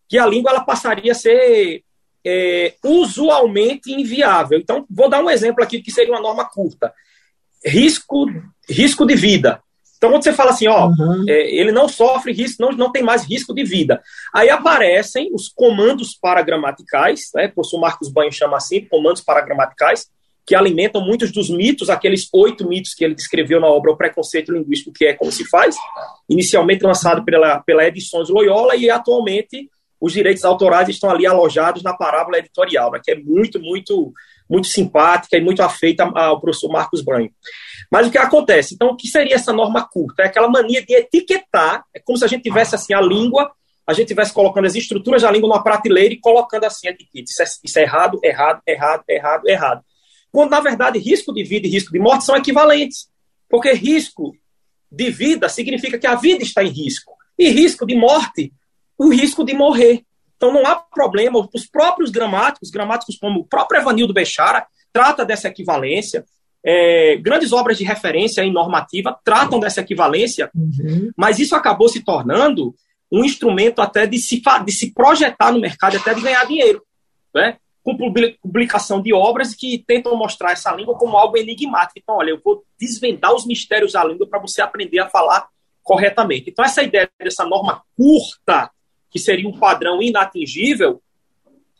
que 0.08 0.18
a 0.18 0.26
língua 0.26 0.52
ela 0.52 0.64
passaria 0.64 1.12
a 1.12 1.16
ser 1.16 1.84
é, 2.26 2.76
usualmente 2.84 3.92
inviável. 3.92 4.58
Então, 4.58 4.86
vou 4.90 5.10
dar 5.10 5.22
um 5.22 5.30
exemplo 5.30 5.64
aqui 5.64 5.82
que 5.82 5.92
seria 5.92 6.14
uma 6.14 6.22
norma 6.22 6.46
curta. 6.46 6.94
Risco, 7.66 8.26
risco 8.70 9.06
de 9.06 9.16
vida. 9.16 9.62
Então, 9.98 10.12
quando 10.12 10.24
você 10.24 10.32
fala 10.32 10.52
assim, 10.52 10.68
ó, 10.68 10.88
uhum. 10.88 11.26
é, 11.28 11.56
ele 11.56 11.72
não 11.72 11.90
sofre 11.90 12.32
risco, 12.32 12.62
não, 12.62 12.72
não 12.72 12.92
tem 12.92 13.04
mais 13.04 13.24
risco 13.24 13.54
de 13.54 13.64
vida. 13.64 14.02
Aí 14.34 14.50
aparecem 14.50 15.30
os 15.34 15.50
comandos 15.50 16.16
paragramaticais, 16.16 17.32
né? 17.34 17.48
O 17.48 17.56
professor 17.56 17.80
Marcos 17.80 18.10
Banho 18.10 18.32
chama 18.32 18.58
assim, 18.58 18.86
comandos 18.86 19.22
paragramaticais, 19.22 20.08
que 20.46 20.56
alimentam 20.56 21.02
muitos 21.02 21.32
dos 21.32 21.50
mitos, 21.50 21.90
aqueles 21.90 22.30
oito 22.34 22.66
mitos 22.66 22.94
que 22.94 23.04
ele 23.04 23.14
descreveu 23.14 23.60
na 23.60 23.68
obra 23.68 23.92
O 23.92 23.98
Preconceito 23.98 24.54
Linguístico, 24.54 24.94
que 24.94 25.06
é 25.06 25.14
como 25.14 25.30
se 25.30 25.44
faz, 25.44 25.76
inicialmente 26.30 26.86
lançado 26.86 27.26
pela, 27.26 27.60
pela 27.60 27.86
Edições 27.86 28.30
Loyola 28.30 28.76
e 28.78 28.90
atualmente 28.90 29.70
os 30.00 30.14
direitos 30.14 30.46
autorais 30.46 30.88
estão 30.88 31.10
ali 31.10 31.26
alojados 31.26 31.84
na 31.84 31.94
parábola 31.94 32.38
editorial, 32.38 32.92
né, 32.92 33.02
que 33.04 33.12
é 33.12 33.16
muito, 33.16 33.60
muito, 33.60 34.14
muito 34.50 34.68
simpática 34.68 35.36
e 35.36 35.42
muito 35.42 35.62
afeita 35.62 36.06
ao 36.16 36.40
professor 36.40 36.72
Marcos 36.72 37.04
Branco. 37.04 37.34
Mas 37.92 38.08
o 38.08 38.12
que 38.12 38.18
acontece? 38.18 38.76
Então, 38.76 38.90
o 38.90 38.98
que 38.98 39.08
seria 39.08 39.36
essa 39.36 39.54
norma 39.54 39.88
curta? 39.88 40.24
É 40.24 40.26
aquela 40.26 40.50
mania 40.50 40.86
de 40.86 40.94
etiquetar, 40.94 41.86
é 41.94 42.00
como 42.00 42.18
se 42.18 42.26
a 42.26 42.28
gente 42.28 42.44
tivesse 42.44 42.76
assim 42.76 42.94
a 42.94 43.02
língua, 43.02 43.52
a 43.86 43.94
gente 43.94 44.10
tivesse 44.10 44.34
colocando 44.34 44.66
as 44.66 44.76
estruturas 44.76 45.22
da 45.22 45.32
língua 45.32 45.48
numa 45.48 45.64
prateleira 45.64 46.14
e 46.14 46.20
colocando 46.20 46.66
assim 46.66 46.88
a 46.88 46.92
etiqueta. 46.92 47.30
Isso 47.30 47.42
é, 47.42 47.46
isso 47.64 47.80
é 47.80 47.82
errado, 47.84 48.20
errado, 48.22 48.62
errado, 48.68 49.04
errado, 49.08 49.48
errado. 49.48 49.82
Quando, 50.32 50.52
na 50.52 50.60
verdade, 50.60 51.00
risco 51.00 51.34
de 51.34 51.44
vida 51.44 51.68
e 51.68 51.70
risco 51.70 51.94
de 51.94 52.00
morte 52.00 52.26
são 52.26 52.36
equivalentes. 52.36 53.08
Porque 53.50 53.72
risco 53.72 54.36
de 54.92 55.10
vida 55.10 55.48
significa 55.48 55.98
que 55.98 56.08
a 56.08 56.16
vida 56.16 56.44
está 56.44 56.64
em 56.64 56.70
risco. 56.70 57.14
E 57.40 57.50
risco 57.50 57.86
de 57.86 57.96
morte 57.96 58.52
o 58.98 59.10
risco 59.10 59.46
de 59.46 59.54
morrer. 59.54 60.04
Então 60.36 60.52
não 60.52 60.66
há 60.66 60.76
problema, 60.76 61.48
os 61.54 61.68
próprios 61.68 62.10
gramáticos, 62.10 62.70
gramáticos 62.70 63.18
como 63.18 63.42
o 63.42 63.46
próprio 63.46 63.80
Evanildo 63.80 64.14
Bechara, 64.14 64.66
trata 64.92 65.26
dessa 65.26 65.48
equivalência. 65.48 66.26
É, 66.70 67.16
grandes 67.16 67.54
obras 67.54 67.78
de 67.78 67.86
referência 67.86 68.42
em 68.42 68.52
normativa 68.52 69.18
tratam 69.24 69.58
dessa 69.58 69.80
equivalência, 69.80 70.52
uhum. 70.54 71.12
mas 71.16 71.40
isso 71.40 71.56
acabou 71.56 71.88
se 71.88 72.04
tornando 72.04 72.76
um 73.10 73.24
instrumento 73.24 73.82
até 73.82 74.06
de 74.06 74.18
se, 74.18 74.42
de 74.66 74.72
se 74.74 74.94
projetar 74.94 75.54
no 75.54 75.62
mercado, 75.62 75.96
até 75.96 76.14
de 76.14 76.20
ganhar 76.20 76.46
dinheiro, 76.46 76.84
né? 77.34 77.56
com 77.88 77.96
publicação 78.42 79.02
de 79.02 79.14
obras 79.14 79.56
que 79.56 79.82
tentam 79.88 80.14
mostrar 80.18 80.52
essa 80.52 80.76
língua 80.76 80.98
como 80.98 81.16
algo 81.16 81.38
enigmático. 81.38 81.98
Então, 82.00 82.18
olha, 82.18 82.32
eu 82.32 82.42
vou 82.44 82.66
desvendar 82.78 83.34
os 83.34 83.46
mistérios 83.46 83.94
da 83.94 84.04
língua 84.04 84.28
para 84.28 84.42
você 84.42 84.62
aprender 84.62 85.00
a 85.00 85.08
falar 85.08 85.48
corretamente. 85.82 86.50
Então, 86.50 86.66
essa 86.66 86.84
ideia 86.84 87.10
dessa 87.18 87.46
norma 87.46 87.82
curta, 87.96 88.70
que 89.10 89.18
seria 89.18 89.48
um 89.48 89.58
padrão 89.58 90.02
inatingível, 90.02 91.02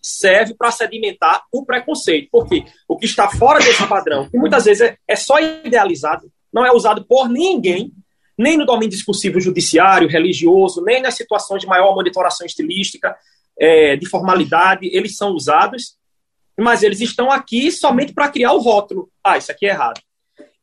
serve 0.02 0.54
para 0.54 0.72
sedimentar 0.72 1.44
o 1.52 1.66
preconceito. 1.66 2.30
Porque 2.32 2.66
o 2.88 2.98
que 2.98 3.06
está 3.06 3.30
fora 3.30 3.60
desse 3.60 3.86
padrão, 3.88 4.30
que 4.30 4.38
muitas 4.38 4.66
vezes 4.66 4.82
é, 4.82 4.98
é 5.08 5.16
só 5.16 5.40
idealizado, 5.40 6.32
não 6.54 6.66
é 6.66 6.72
usado 6.72 7.06
por 7.06 7.30
ninguém, 7.30 7.92
nem 8.38 8.58
no 8.58 8.66
domínio 8.66 8.90
discursivo 8.90 9.40
judiciário, 9.40 10.08
religioso, 10.08 10.84
nem 10.84 11.02
nas 11.02 11.16
situações 11.16 11.62
de 11.62 11.68
maior 11.68 11.94
monitoração 11.96 12.46
estilística, 12.46 13.16
é, 13.60 13.96
de 13.96 14.08
formalidade, 14.08 14.88
eles 14.94 15.16
são 15.16 15.32
usados, 15.32 15.96
mas 16.58 16.84
eles 16.84 17.02
estão 17.02 17.32
aqui 17.32 17.72
somente 17.72 18.14
para 18.14 18.30
criar 18.30 18.54
o 18.54 18.60
rótulo. 18.60 19.10
Ah, 19.24 19.38
isso 19.38 19.52
aqui 19.52 19.66
é 19.66 19.70
errado. 19.70 20.00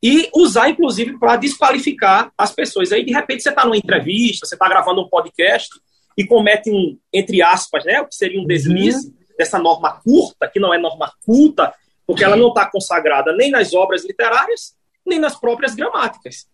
E 0.01 0.29
usar, 0.33 0.69
inclusive, 0.69 1.17
para 1.17 1.35
desqualificar 1.35 2.31
as 2.37 2.51
pessoas. 2.51 2.91
Aí, 2.91 3.03
de 3.03 3.11
repente, 3.11 3.43
você 3.43 3.49
está 3.49 3.65
numa 3.65 3.77
entrevista, 3.77 4.45
você 4.45 4.55
está 4.55 4.69
gravando 4.69 5.01
um 5.01 5.09
podcast, 5.09 5.69
e 6.17 6.25
comete 6.25 6.71
um, 6.71 6.97
entre 7.13 7.41
aspas, 7.41 7.83
né, 7.83 7.99
o 7.99 8.07
que 8.07 8.15
seria 8.15 8.39
um 8.39 8.45
deslize 8.45 9.07
uhum. 9.07 9.13
Dessa 9.37 9.59
norma 9.59 9.99
curta, 10.01 10.47
que 10.47 10.59
não 10.59 10.73
é 10.73 10.77
norma 10.77 11.11
culta, 11.25 11.73
porque 12.05 12.23
ela 12.23 12.35
não 12.35 12.49
está 12.49 12.65
consagrada 12.69 13.35
nem 13.35 13.49
nas 13.49 13.73
obras 13.73 14.05
literárias, 14.05 14.75
nem 15.05 15.19
nas 15.19 15.39
próprias 15.39 15.73
gramáticas. 15.75 16.47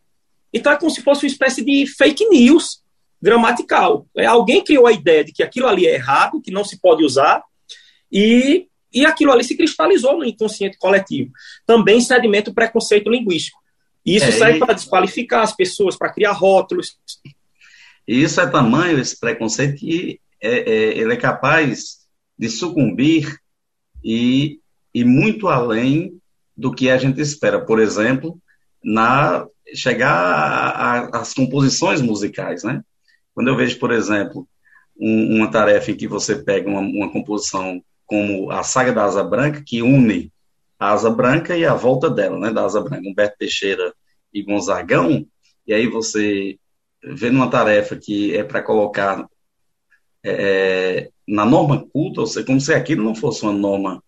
Então 0.54 0.72
é 0.72 0.78
como 0.78 0.92
se 0.92 1.02
fosse 1.02 1.26
uma 1.26 1.32
espécie 1.32 1.64
de 1.64 1.86
fake 1.88 2.28
news 2.30 2.82
gramatical. 3.22 4.08
É, 4.18 4.26
alguém 4.26 4.64
criou 4.64 4.88
a 4.88 4.92
ideia 4.92 5.24
de 5.24 5.32
que 5.32 5.44
aquilo 5.44 5.68
ali 5.68 5.88
é 5.88 5.94
errado, 5.94 6.42
que 6.42 6.52
não 6.52 6.64
se 6.64 6.80
pode 6.80 7.04
usar, 7.04 7.44
e, 8.12 8.68
e 8.94 9.06
aquilo 9.06 9.32
ali 9.32 9.44
se 9.44 9.56
cristalizou 9.56 10.18
no 10.18 10.26
inconsciente 10.26 10.78
coletivo. 10.78 11.32
Também 11.66 12.02
sedimenta 12.02 12.50
o 12.50 12.54
preconceito 12.54 13.10
linguístico. 13.10 13.60
E 14.06 14.16
isso 14.16 14.26
é, 14.26 14.32
serve 14.32 14.58
e... 14.58 14.60
para 14.60 14.74
desqualificar 14.74 15.44
as 15.44 15.56
pessoas, 15.56 15.98
para 15.98 16.12
criar 16.12 16.32
rótulos. 16.32 16.98
E 18.08 18.24
isso 18.24 18.42
é 18.42 18.48
tamanho, 18.48 19.00
esse 19.00 19.18
preconceito, 19.18 19.78
que 19.78 20.20
é, 20.42 20.50
é, 20.50 20.98
ele 20.98 21.14
é 21.14 21.18
capaz 21.18 22.01
de 22.42 22.50
sucumbir 22.50 23.38
e, 24.04 24.60
e 24.92 25.06
muito 25.06 25.48
além 25.48 26.20
do 26.58 26.74
que 26.74 26.90
a 26.90 26.98
gente 26.98 27.22
espera. 27.22 27.64
Por 27.64 27.80
exemplo, 27.80 28.42
na 28.84 29.46
chegar 29.76 31.10
às 31.14 31.36
composições 31.36 32.02
musicais, 32.02 32.64
né? 32.64 32.82
Quando 33.32 33.50
eu 33.50 33.56
vejo, 33.56 33.78
por 33.78 33.92
exemplo, 33.92 34.48
um, 35.00 35.38
uma 35.38 35.52
tarefa 35.52 35.92
em 35.92 35.96
que 35.96 36.08
você 36.08 36.36
pega 36.36 36.68
uma, 36.68 36.80
uma, 36.80 37.12
composição 37.12 37.80
como 38.08 38.52
a 38.52 38.64
Saga 38.64 38.92
da 38.92 39.06
Asa 39.06 39.24
Branca, 39.24 39.64
que 39.64 39.84
une 39.84 40.34
a 40.80 40.94
Asa 40.94 41.12
Branca 41.12 41.56
e 41.56 41.64
a 41.64 41.76
volta 41.76 42.10
dela, 42.10 42.40
né, 42.40 42.52
da 42.52 42.66
Asa 42.66 42.82
Branca, 42.82 43.08
Humberto 43.08 43.38
Teixeira 43.38 43.94
e 44.34 44.42
Gonzagão, 44.42 45.26
e 45.68 45.74
aí 45.74 45.86
você 45.86 46.58
vendo 47.04 47.36
uma 47.36 47.50
tarefa 47.52 47.96
que 47.96 48.36
é 48.36 48.44
para 48.44 48.64
colocar 48.64 49.28
é, 50.24 51.12
na 51.32 51.46
norma 51.46 51.88
culta, 51.94 52.20
ou 52.20 52.28
seja, 52.28 52.46
como 52.46 52.60
se 52.60 52.74
aquilo 52.74 53.06
não 53.06 53.16
fosse 53.16 53.44
uma 53.44 53.54
norma 53.54 54.04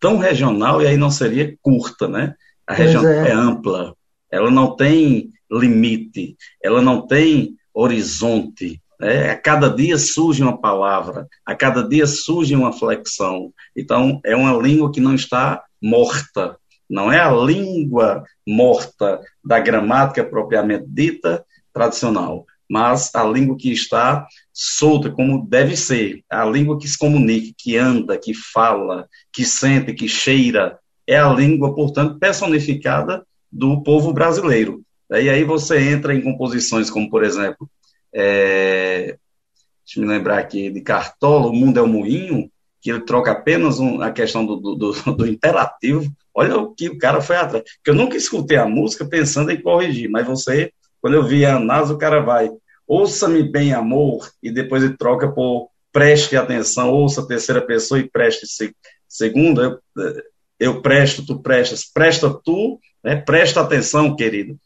tão 0.00 0.16
regional 0.16 0.80
e 0.80 0.86
aí 0.86 0.96
não 0.96 1.10
seria 1.10 1.54
curta, 1.60 2.08
né? 2.08 2.34
A 2.66 2.72
região 2.72 3.06
é. 3.06 3.28
é 3.28 3.32
ampla, 3.32 3.94
ela 4.32 4.50
não 4.50 4.74
tem 4.74 5.30
limite, 5.52 6.34
ela 6.62 6.80
não 6.80 7.06
tem 7.06 7.54
horizonte. 7.74 8.80
Né? 8.98 9.30
A 9.30 9.36
cada 9.36 9.68
dia 9.68 9.98
surge 9.98 10.42
uma 10.42 10.56
palavra, 10.58 11.28
a 11.44 11.54
cada 11.54 11.86
dia 11.86 12.06
surge 12.06 12.56
uma 12.56 12.72
flexão. 12.72 13.52
Então, 13.76 14.18
é 14.24 14.34
uma 14.34 14.56
língua 14.56 14.90
que 14.90 15.00
não 15.00 15.14
está 15.14 15.62
morta. 15.82 16.56
Não 16.88 17.12
é 17.12 17.20
a 17.20 17.30
língua 17.30 18.24
morta 18.46 19.20
da 19.44 19.60
gramática 19.60 20.24
propriamente 20.24 20.86
dita, 20.88 21.44
tradicional, 21.74 22.46
mas 22.68 23.14
a 23.14 23.24
língua 23.24 23.56
que 23.56 23.72
está 23.72 24.26
solta, 24.52 25.10
como 25.10 25.46
deve 25.46 25.76
ser, 25.76 26.22
a 26.30 26.44
língua 26.44 26.78
que 26.78 26.88
se 26.88 26.98
comunica, 26.98 27.54
que 27.58 27.76
anda, 27.76 28.16
que 28.18 28.32
fala, 28.34 29.08
que 29.32 29.44
sente, 29.44 29.92
que 29.92 30.08
cheira, 30.08 30.78
é 31.06 31.16
a 31.16 31.32
língua, 31.32 31.74
portanto, 31.74 32.18
personificada 32.18 33.24
do 33.50 33.82
povo 33.82 34.12
brasileiro. 34.12 34.82
E 35.10 35.28
aí 35.28 35.44
você 35.44 35.78
entra 35.78 36.14
em 36.14 36.22
composições 36.22 36.90
como, 36.90 37.10
por 37.10 37.22
exemplo, 37.22 37.68
é, 38.12 39.16
deixa 39.84 39.98
eu 39.98 40.02
me 40.02 40.08
lembrar 40.08 40.38
aqui 40.38 40.70
de 40.70 40.80
Cartola, 40.80 41.48
O 41.48 41.52
Mundo 41.52 41.78
é 41.78 41.82
o 41.82 41.86
Moinho, 41.86 42.50
que 42.80 42.90
ele 42.90 43.00
troca 43.00 43.32
apenas 43.32 43.78
um, 43.80 44.02
a 44.02 44.10
questão 44.10 44.44
do, 44.44 44.56
do, 44.56 44.92
do, 44.92 45.26
imperativo. 45.28 46.10
Olha 46.34 46.58
o 46.58 46.74
que 46.74 46.88
o 46.88 46.98
cara 46.98 47.20
foi 47.20 47.36
atrás. 47.36 47.64
Que 47.82 47.90
eu 47.90 47.94
nunca 47.94 48.16
escutei 48.16 48.56
a 48.56 48.66
música 48.66 49.04
pensando 49.04 49.50
em 49.50 49.60
corrigir, 49.60 50.08
mas 50.10 50.26
você 50.26 50.72
quando 51.04 51.16
eu 51.16 51.22
vi 51.22 51.44
a 51.44 51.60
NASA, 51.60 51.92
o 51.92 51.98
cara 51.98 52.20
vai, 52.20 52.50
ouça-me 52.86 53.42
bem, 53.42 53.74
amor, 53.74 54.30
e 54.42 54.50
depois 54.50 54.82
ele 54.82 54.96
troca 54.96 55.30
por 55.30 55.68
preste 55.92 56.34
atenção, 56.34 56.90
ouça 56.90 57.20
a 57.20 57.26
terceira 57.26 57.60
pessoa 57.60 58.00
e 58.00 58.08
preste 58.08 58.46
se, 58.46 58.74
segunda. 59.06 59.78
Eu, 59.96 60.22
eu 60.58 60.80
presto, 60.80 61.22
tu 61.26 61.42
prestas, 61.42 61.84
presta 61.84 62.32
tu, 62.42 62.80
né? 63.04 63.16
presta 63.16 63.60
atenção, 63.60 64.16
querido. 64.16 64.58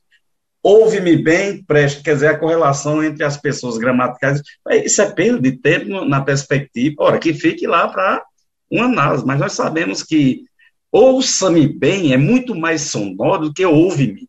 Ouve-me 0.62 1.16
bem, 1.16 1.60
preste, 1.64 2.04
quer 2.04 2.14
dizer, 2.14 2.28
a 2.28 2.38
correlação 2.38 3.02
entre 3.02 3.24
as 3.24 3.36
pessoas 3.36 3.76
gramaticais. 3.76 4.40
Isso 4.84 5.02
é 5.02 5.10
perda 5.10 5.40
de 5.40 5.58
tempo 5.58 6.04
na 6.04 6.20
perspectiva. 6.20 6.94
Ora, 7.00 7.18
que 7.18 7.34
fique 7.34 7.66
lá 7.66 7.88
para 7.88 8.22
uma 8.70 8.84
análise, 8.84 9.26
mas 9.26 9.40
nós 9.40 9.54
sabemos 9.54 10.04
que 10.04 10.44
ouça-me 10.92 11.66
bem 11.66 12.12
é 12.12 12.16
muito 12.16 12.54
mais 12.54 12.82
sonoro 12.82 13.48
do 13.48 13.52
que 13.52 13.66
ouve-me. 13.66 14.28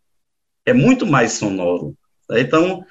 É 0.66 0.74
muito 0.74 1.06
mais 1.06 1.34
sonoro. 1.34 1.96
Então, 2.32 2.84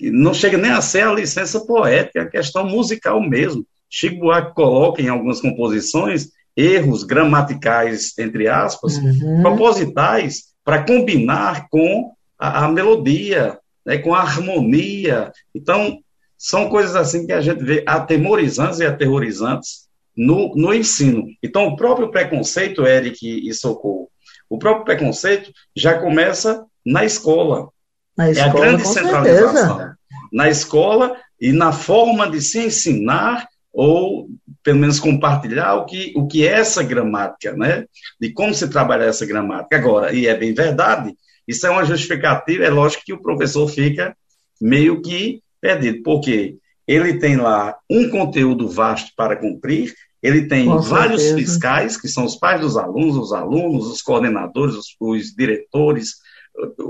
não 0.00 0.34
chega 0.34 0.58
nem 0.58 0.70
a 0.70 0.80
ser 0.80 1.02
a 1.02 1.12
licença 1.12 1.60
poética, 1.60 2.20
é 2.20 2.22
a 2.22 2.30
questão 2.30 2.66
musical 2.66 3.20
mesmo. 3.20 3.66
Chico 3.88 4.20
Buarque 4.20 4.54
coloca 4.54 5.00
em 5.00 5.08
algumas 5.08 5.40
composições 5.40 6.28
erros 6.56 7.02
gramaticais, 7.02 8.16
entre 8.18 8.48
aspas, 8.48 8.96
uhum. 8.96 9.42
propositais, 9.42 10.54
para 10.64 10.84
combinar 10.84 11.68
com 11.70 12.12
a, 12.38 12.64
a 12.64 12.68
melodia, 12.68 13.58
né, 13.84 13.98
com 13.98 14.14
a 14.14 14.20
harmonia. 14.20 15.30
Então, 15.54 15.98
são 16.36 16.68
coisas 16.68 16.96
assim 16.96 17.26
que 17.26 17.32
a 17.32 17.40
gente 17.40 17.62
vê 17.62 17.82
atemorizantes 17.86 18.80
e 18.80 18.86
aterrorizantes 18.86 19.86
no, 20.16 20.54
no 20.56 20.74
ensino. 20.74 21.26
Então, 21.42 21.68
o 21.68 21.76
próprio 21.76 22.10
preconceito, 22.10 22.86
Eric 22.86 23.18
e 23.22 23.52
Socorro, 23.52 24.10
o 24.48 24.58
próprio 24.58 24.84
preconceito 24.84 25.50
já 25.74 25.98
começa 25.98 26.64
na 26.84 27.04
escola. 27.04 27.68
Na 28.16 28.30
escola, 28.30 28.46
é 28.46 28.48
a 28.48 28.52
grande 28.52 28.88
centralização. 28.88 29.76
Certeza. 29.76 29.98
Na 30.32 30.48
escola 30.48 31.16
e 31.40 31.52
na 31.52 31.72
forma 31.72 32.28
de 32.28 32.40
se 32.40 32.58
ensinar 32.58 33.46
ou 33.72 34.28
pelo 34.62 34.78
menos 34.78 34.98
compartilhar 34.98 35.74
o 35.74 35.84
que, 35.84 36.12
o 36.16 36.26
que 36.26 36.46
é 36.46 36.52
essa 36.52 36.82
gramática, 36.82 37.52
né? 37.52 37.84
De 38.18 38.32
como 38.32 38.54
se 38.54 38.68
trabalha 38.68 39.04
essa 39.04 39.26
gramática. 39.26 39.76
Agora, 39.76 40.12
e 40.14 40.26
é 40.26 40.34
bem 40.34 40.54
verdade, 40.54 41.14
isso 41.46 41.66
é 41.66 41.70
uma 41.70 41.84
justificativa, 41.84 42.64
é 42.64 42.70
lógico 42.70 43.04
que 43.04 43.12
o 43.12 43.20
professor 43.20 43.68
fica 43.68 44.16
meio 44.60 45.02
que 45.02 45.42
perdido, 45.60 46.02
porque 46.02 46.56
ele 46.86 47.18
tem 47.18 47.36
lá 47.36 47.76
um 47.90 48.08
conteúdo 48.08 48.68
vasto 48.68 49.12
para 49.14 49.36
cumprir, 49.36 49.94
ele 50.22 50.48
tem 50.48 50.66
Com 50.66 50.78
vários 50.78 51.22
certeza. 51.22 51.46
fiscais, 51.46 52.00
que 52.00 52.08
são 52.08 52.24
os 52.24 52.34
pais 52.36 52.60
dos 52.60 52.76
alunos, 52.76 53.16
os 53.16 53.32
alunos, 53.32 53.86
os 53.86 54.02
coordenadores, 54.02 54.74
os, 54.74 54.96
os 54.98 55.34
diretores, 55.34 56.16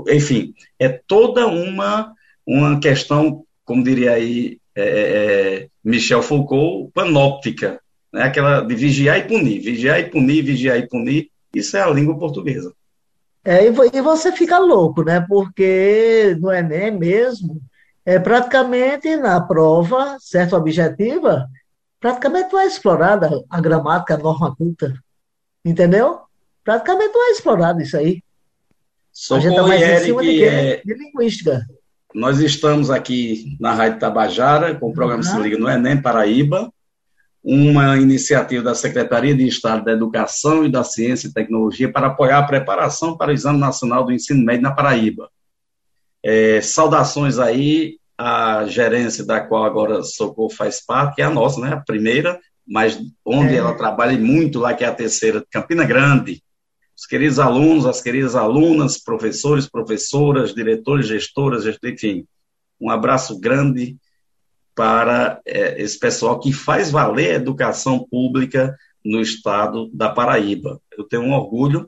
enfim, 0.09 0.53
é 0.79 0.89
toda 0.89 1.47
uma, 1.47 2.13
uma 2.45 2.79
questão, 2.79 3.43
como 3.65 3.83
diria 3.83 4.13
aí 4.13 4.59
é, 4.75 4.81
é, 4.81 5.55
é, 5.55 5.67
Michel 5.83 6.21
Foucault, 6.21 6.91
panóptica, 6.93 7.81
né? 8.13 8.23
aquela 8.23 8.61
de 8.61 8.75
vigiar 8.75 9.17
e 9.17 9.23
punir, 9.23 9.59
vigiar 9.59 9.99
e 9.99 10.09
punir, 10.09 10.41
vigiar 10.43 10.77
e 10.77 10.87
punir, 10.87 11.31
isso 11.53 11.75
é 11.75 11.81
a 11.81 11.89
língua 11.89 12.17
portuguesa. 12.17 12.71
É, 13.43 13.65
e 13.65 14.01
você 14.01 14.31
fica 14.31 14.59
louco, 14.59 15.03
né? 15.03 15.25
Porque 15.27 16.37
no 16.39 16.51
Enem 16.51 16.91
mesmo, 16.91 17.61
é 18.05 18.19
praticamente 18.19 19.15
na 19.15 19.41
prova, 19.41 20.17
certo, 20.19 20.55
objetiva, 20.55 21.47
praticamente 21.99 22.53
não 22.53 22.59
é 22.59 22.67
explorada 22.67 23.43
a 23.49 23.59
gramática, 23.59 24.13
a 24.13 24.17
norma 24.17 24.55
culta. 24.55 24.93
Entendeu? 25.65 26.19
Praticamente 26.63 27.13
não 27.13 27.29
é 27.29 27.31
explorado 27.31 27.81
isso 27.81 27.97
aí. 27.97 28.21
Socorro, 29.17 29.39
a 29.39 29.41
gente 29.41 29.57
está 29.57 29.67
mais 29.67 29.81
em 29.81 30.05
cima 30.05 30.21
de, 30.21 30.43
é... 30.43 30.81
de 30.85 30.93
linguística. 30.93 31.65
Nós 32.13 32.39
estamos 32.39 32.91
aqui 32.91 33.57
na 33.59 33.73
Rádio 33.73 33.97
Tabajara, 33.97 34.75
com 34.75 34.91
o 34.91 34.93
programa 34.93 35.23
uhum. 35.23 35.29
Se 35.29 35.41
Liga 35.41 35.57
no 35.57 35.67
Enem, 35.67 35.99
Paraíba, 35.99 36.71
uma 37.43 37.97
iniciativa 37.97 38.63
da 38.63 38.75
Secretaria 38.75 39.35
de 39.35 39.47
Estado 39.47 39.83
da 39.85 39.91
Educação 39.91 40.63
e 40.63 40.71
da 40.71 40.83
Ciência 40.83 41.27
e 41.27 41.33
Tecnologia 41.33 41.91
para 41.91 42.07
apoiar 42.07 42.37
a 42.37 42.45
preparação 42.45 43.17
para 43.17 43.31
o 43.31 43.33
Exame 43.33 43.57
Nacional 43.57 44.05
do 44.05 44.11
Ensino 44.11 44.45
Médio 44.45 44.61
na 44.61 44.71
Paraíba. 44.71 45.31
É, 46.23 46.61
saudações 46.61 47.39
aí 47.39 47.97
à 48.15 48.65
gerência 48.67 49.25
da 49.25 49.39
qual 49.39 49.65
agora 49.65 50.03
Socorro 50.03 50.51
faz 50.51 50.85
parte, 50.85 51.15
que 51.15 51.21
é 51.23 51.25
a 51.25 51.31
nossa, 51.31 51.59
né? 51.59 51.73
A 51.73 51.77
primeira, 51.77 52.39
mas 52.67 52.99
onde 53.25 53.55
é. 53.55 53.57
ela 53.57 53.73
trabalha 53.73 54.15
muito 54.15 54.59
lá, 54.59 54.75
que 54.75 54.83
é 54.83 54.87
a 54.87 54.93
terceira, 54.93 55.43
Campina 55.49 55.85
Grande 55.85 56.39
os 56.97 57.05
queridos 57.05 57.37
alunos, 57.37 57.85
as 57.85 58.01
queridas 58.01 58.35
alunas, 58.35 58.97
professores, 58.97 59.69
professoras, 59.69 60.55
diretores, 60.55 61.05
gestoras, 61.05 61.63
enfim, 61.83 62.25
um 62.81 62.89
abraço 62.89 63.39
grande 63.39 63.95
para 64.73 65.39
é, 65.45 65.79
esse 65.81 65.99
pessoal 65.99 66.39
que 66.39 66.51
faz 66.51 66.89
valer 66.89 67.31
a 67.31 67.35
educação 67.35 68.03
pública 68.09 68.75
no 69.05 69.21
estado 69.21 69.89
da 69.93 70.09
Paraíba. 70.09 70.81
Eu 70.97 71.03
tenho 71.03 71.21
um 71.21 71.33
orgulho 71.33 71.87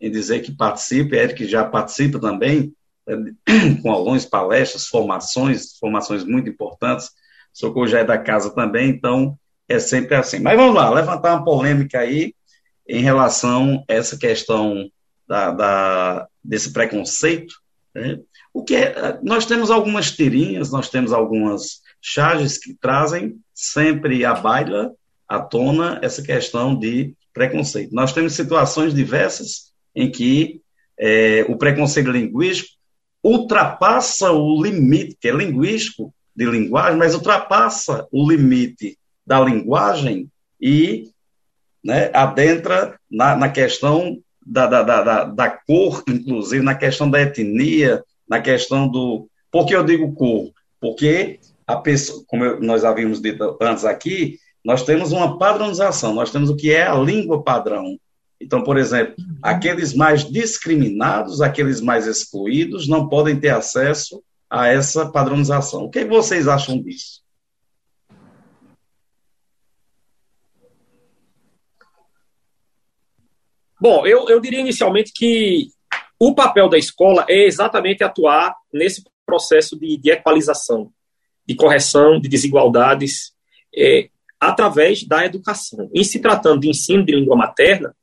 em 0.00 0.10
dizer 0.10 0.40
que 0.40 0.50
participe, 0.50 1.16
Eric 1.16 1.46
já 1.46 1.64
participa 1.64 2.18
também, 2.18 2.74
é, 3.06 3.14
com 3.80 3.92
alunos, 3.92 4.24
palestras, 4.24 4.86
formações, 4.88 5.78
formações 5.78 6.24
muito 6.24 6.50
importantes. 6.50 7.10
Socorro 7.52 7.86
já 7.86 8.00
é 8.00 8.04
da 8.04 8.18
casa 8.18 8.50
também, 8.50 8.90
então 8.90 9.38
é 9.68 9.78
sempre 9.78 10.16
assim. 10.16 10.40
Mas 10.40 10.56
vamos 10.56 10.74
lá, 10.74 10.90
levantar 10.90 11.34
uma 11.34 11.44
polêmica 11.44 12.00
aí 12.00 12.34
em 12.88 13.02
relação 13.02 13.84
a 13.88 13.92
essa 13.92 14.16
questão 14.16 14.90
da, 15.26 15.50
da 15.50 16.28
desse 16.42 16.72
preconceito. 16.72 17.54
Né? 17.94 18.18
O 18.52 18.64
que 18.64 18.74
é, 18.74 19.18
nós 19.22 19.44
temos 19.44 19.70
algumas 19.70 20.10
tirinhas, 20.10 20.70
nós 20.70 20.88
temos 20.88 21.12
algumas 21.12 21.82
charges 22.00 22.58
que 22.58 22.74
trazem 22.74 23.36
sempre 23.52 24.24
à 24.24 24.34
baila, 24.34 24.92
à 25.28 25.38
tona, 25.40 25.98
essa 26.02 26.22
questão 26.22 26.74
de 26.74 27.14
preconceito. 27.34 27.94
Nós 27.94 28.12
temos 28.12 28.32
situações 28.32 28.94
diversas 28.94 29.72
em 29.94 30.10
que 30.10 30.62
é, 30.98 31.44
o 31.48 31.56
preconceito 31.56 32.10
linguístico 32.10 32.78
ultrapassa 33.22 34.32
o 34.32 34.62
limite, 34.62 35.16
que 35.20 35.28
é 35.28 35.32
linguístico, 35.32 36.14
de 36.34 36.46
linguagem, 36.46 36.96
mas 36.96 37.14
ultrapassa 37.14 38.06
o 38.12 38.30
limite 38.30 38.96
da 39.26 39.40
linguagem 39.40 40.30
e 40.60 41.10
né, 41.88 42.10
adentra 42.12 43.00
na, 43.10 43.34
na 43.34 43.48
questão 43.48 44.18
da, 44.44 44.66
da, 44.66 44.82
da, 44.82 45.24
da, 45.24 45.50
cor, 45.50 46.04
inclusive, 46.06 46.62
na 46.62 46.74
questão 46.74 47.10
da 47.10 47.22
etnia, 47.22 48.04
na 48.28 48.42
questão 48.42 48.86
do. 48.86 49.26
Por 49.50 49.64
que 49.64 49.74
eu 49.74 49.82
digo 49.82 50.12
cor? 50.12 50.50
Porque 50.78 51.40
a 51.66 51.76
pessoa, 51.76 52.22
como 52.26 52.44
eu, 52.44 52.60
nós 52.60 52.84
havíamos 52.84 53.22
dito 53.22 53.56
antes 53.62 53.86
aqui, 53.86 54.38
nós 54.62 54.82
temos 54.82 55.12
uma 55.12 55.38
padronização, 55.38 56.12
nós 56.12 56.30
temos 56.30 56.50
o 56.50 56.56
que 56.56 56.70
é 56.70 56.86
a 56.86 56.94
língua 56.94 57.42
padrão. 57.42 57.98
Então, 58.38 58.62
por 58.62 58.76
exemplo, 58.76 59.14
aqueles 59.42 59.94
mais 59.94 60.30
discriminados, 60.30 61.40
aqueles 61.40 61.80
mais 61.80 62.06
excluídos, 62.06 62.86
não 62.86 63.08
podem 63.08 63.40
ter 63.40 63.48
acesso 63.48 64.22
a 64.50 64.68
essa 64.68 65.10
padronização. 65.10 65.84
O 65.84 65.90
que 65.90 66.04
vocês 66.04 66.48
acham 66.48 66.82
disso? 66.82 67.22
Bom, 73.80 74.06
eu, 74.06 74.28
eu 74.28 74.40
diria 74.40 74.60
inicialmente 74.60 75.12
que 75.14 75.68
o 76.18 76.34
papel 76.34 76.68
da 76.68 76.76
escola 76.76 77.24
é 77.28 77.44
exatamente 77.44 78.02
atuar 78.02 78.54
nesse 78.72 79.04
processo 79.24 79.78
de, 79.78 79.96
de 79.96 80.10
equalização, 80.10 80.90
de 81.46 81.54
correção 81.54 82.20
de 82.20 82.28
desigualdades, 82.28 83.32
é, 83.76 84.08
através 84.40 85.04
da 85.04 85.24
educação. 85.24 85.88
Em 85.94 86.02
se 86.02 86.20
tratando 86.20 86.60
de 86.60 86.68
ensino 86.68 87.04
de 87.04 87.14
língua 87.14 87.36
materna, 87.36 87.94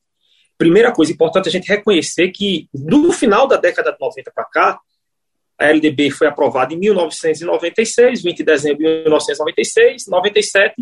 primeira 0.57 0.93
coisa 0.93 1.11
importante 1.11 1.47
é 1.47 1.49
a 1.49 1.51
gente 1.51 1.67
reconhecer 1.67 2.29
que, 2.31 2.69
no 2.73 3.11
final 3.11 3.47
da 3.47 3.57
década 3.57 3.91
de 3.91 3.97
90 3.99 4.31
para 4.33 4.45
cá, 4.45 4.79
a 5.57 5.65
LDB 5.67 6.11
foi 6.11 6.27
aprovada 6.27 6.73
em 6.73 6.77
1996, 6.77 8.23
20 8.23 8.37
de 8.37 8.43
dezembro 8.43 8.77
de 8.77 8.83
1996, 8.83 10.07
97, 10.07 10.75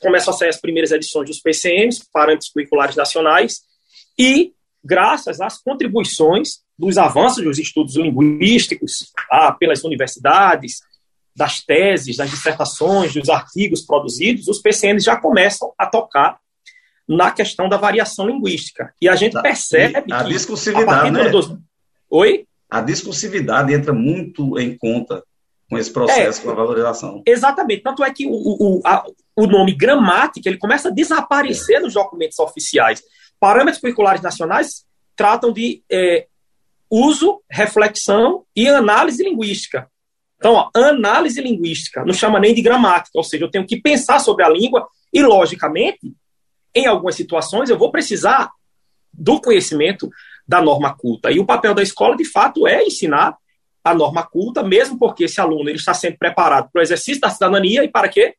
começam 0.00 0.34
a 0.34 0.36
sair 0.36 0.48
as 0.48 0.60
primeiras 0.60 0.92
edições 0.92 1.28
dos 1.28 1.40
PCMs, 1.40 2.04
Parâmetros 2.12 2.50
Curriculares 2.50 2.96
Nacionais, 2.96 3.62
e 4.18 4.52
graças 4.84 5.40
às 5.40 5.58
contribuições 5.58 6.60
dos 6.78 6.96
avanços 6.96 7.42
dos 7.44 7.58
estudos 7.58 7.96
linguísticos 7.96 9.12
ah, 9.30 9.52
pelas 9.52 9.84
universidades, 9.84 10.80
das 11.38 11.62
teses, 11.62 12.16
das 12.16 12.30
dissertações, 12.30 13.14
dos 13.14 13.28
artigos 13.28 13.82
produzidos, 13.82 14.48
os 14.48 14.60
PCNs 14.60 15.04
já 15.04 15.16
começam 15.16 15.72
a 15.78 15.86
tocar 15.86 16.38
na 17.08 17.30
questão 17.30 17.68
da 17.68 17.76
variação 17.76 18.26
linguística. 18.26 18.92
E 19.00 19.08
a 19.08 19.16
gente 19.16 19.40
percebe 19.40 20.12
a 20.12 20.24
que... 20.24 20.30
discursividade, 20.30 21.10
né? 21.10 21.28
Dos... 21.30 21.56
Oi? 22.10 22.44
A 22.68 22.82
discursividade 22.82 23.72
entra 23.72 23.92
muito 23.92 24.58
em 24.58 24.76
conta 24.76 25.22
com 25.70 25.78
esse 25.78 25.90
processo, 25.90 26.40
é, 26.40 26.44
com 26.44 26.50
a 26.50 26.54
valorização. 26.54 27.22
Exatamente. 27.26 27.82
Tanto 27.82 28.04
é 28.04 28.10
que 28.10 28.26
o, 28.26 28.32
o, 28.32 28.80
a, 28.84 29.04
o 29.36 29.46
nome 29.46 29.74
gramática 29.74 30.48
ele 30.48 30.58
começa 30.58 30.88
a 30.88 30.92
desaparecer 30.92 31.76
é. 31.76 31.80
nos 31.80 31.94
documentos 31.94 32.38
oficiais. 32.38 33.02
Parâmetros 33.40 33.80
curriculares 33.80 34.22
nacionais 34.22 34.84
tratam 35.16 35.52
de 35.52 35.82
é, 35.90 36.26
uso, 36.90 37.42
reflexão 37.50 38.44
e 38.54 38.68
análise 38.68 39.22
linguística. 39.22 39.90
Então, 40.36 40.54
ó, 40.54 40.70
análise 40.74 41.40
linguística 41.40 42.04
não 42.04 42.14
chama 42.14 42.38
nem 42.38 42.54
de 42.54 42.62
gramática, 42.62 43.18
ou 43.18 43.24
seja, 43.24 43.44
eu 43.44 43.50
tenho 43.50 43.66
que 43.66 43.80
pensar 43.80 44.20
sobre 44.20 44.44
a 44.44 44.48
língua 44.48 44.88
e, 45.12 45.22
logicamente, 45.22 46.14
em 46.74 46.86
algumas 46.86 47.16
situações 47.16 47.68
eu 47.68 47.78
vou 47.78 47.90
precisar 47.90 48.50
do 49.12 49.40
conhecimento 49.40 50.08
da 50.46 50.62
norma 50.62 50.94
culta. 50.96 51.30
E 51.30 51.40
o 51.40 51.46
papel 51.46 51.74
da 51.74 51.82
escola, 51.82 52.16
de 52.16 52.24
fato, 52.24 52.66
é 52.66 52.84
ensinar 52.84 53.36
a 53.82 53.94
norma 53.94 54.24
culta, 54.24 54.62
mesmo 54.62 54.98
porque 54.98 55.24
esse 55.24 55.40
aluno 55.40 55.68
ele 55.68 55.78
está 55.78 55.94
sempre 55.94 56.18
preparado 56.18 56.70
para 56.70 56.80
o 56.80 56.82
exercício 56.82 57.20
da 57.20 57.30
cidadania 57.30 57.82
e 57.84 57.88
para 57.88 58.08
quê? 58.08 58.34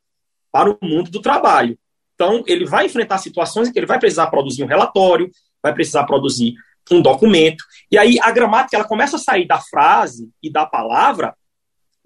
Para 0.52 0.70
o 0.70 0.78
mundo 0.82 1.12
do 1.12 1.22
trabalho. 1.22 1.78
Então, 2.20 2.44
ele 2.46 2.66
vai 2.66 2.86
enfrentar 2.86 3.18
situações 3.18 3.70
em 3.70 3.72
que 3.72 3.80
ele 3.80 3.86
vai 3.86 3.98
precisar 3.98 4.28
produzir 4.28 4.62
um 4.62 4.68
relatório, 4.68 5.32
vai 5.64 5.74
precisar 5.74 6.04
produzir 6.04 6.54
um 6.92 7.02
documento. 7.02 7.64
E 7.90 7.98
aí 7.98 8.20
a 8.20 8.30
gramática 8.30 8.76
ela 8.76 8.84
começa 8.84 9.16
a 9.16 9.20
sair 9.20 9.48
da 9.48 9.62
frase 9.62 10.30
e 10.44 10.52
da 10.52 10.66
palavra 10.66 11.34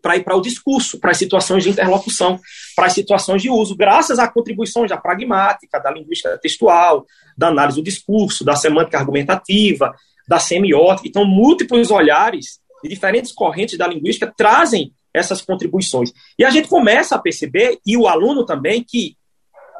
para 0.03 0.15
ir 0.15 0.23
para 0.23 0.35
o 0.35 0.41
discurso, 0.41 0.99
para 0.99 1.09
as 1.09 1.17
situações 1.17 1.63
de 1.63 1.71
interlocução, 1.71 2.39
para 2.75 2.85
as 2.85 2.93
situações 2.93 3.41
de 3.41 3.49
uso, 3.49 3.75
graças 3.75 4.19
a 4.19 4.27
contribuições 4.27 4.89
da 4.89 4.97
pragmática, 4.97 5.79
da 5.79 5.89
linguística 5.89 6.37
textual, 6.37 7.07
da 7.35 7.47
análise 7.47 7.79
do 7.79 7.83
discurso, 7.83 8.43
da 8.43 8.55
semântica 8.55 8.99
argumentativa, 8.99 9.95
da 10.27 10.37
semiótica. 10.37 11.07
Então, 11.07 11.25
múltiplos 11.25 11.89
olhares 11.89 12.59
de 12.83 12.89
diferentes 12.89 13.31
correntes 13.31 13.79
da 13.79 13.87
linguística 13.87 14.31
trazem 14.37 14.93
essas 15.11 15.41
contribuições. 15.41 16.11
E 16.37 16.45
a 16.45 16.51
gente 16.51 16.67
começa 16.67 17.15
a 17.15 17.19
perceber, 17.19 17.79
e 17.83 17.97
o 17.97 18.07
aluno 18.07 18.45
também, 18.45 18.83
que 18.83 19.15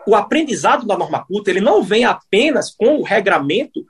o 0.07 0.15
aprendizado 0.15 0.85
da 0.85 0.97
norma 0.97 1.25
culta 1.25 1.49
ele 1.49 1.61
não 1.61 1.83
vem 1.83 2.05
apenas 2.05 2.73
com 2.75 2.97
o 2.97 3.03
regramento 3.03 3.85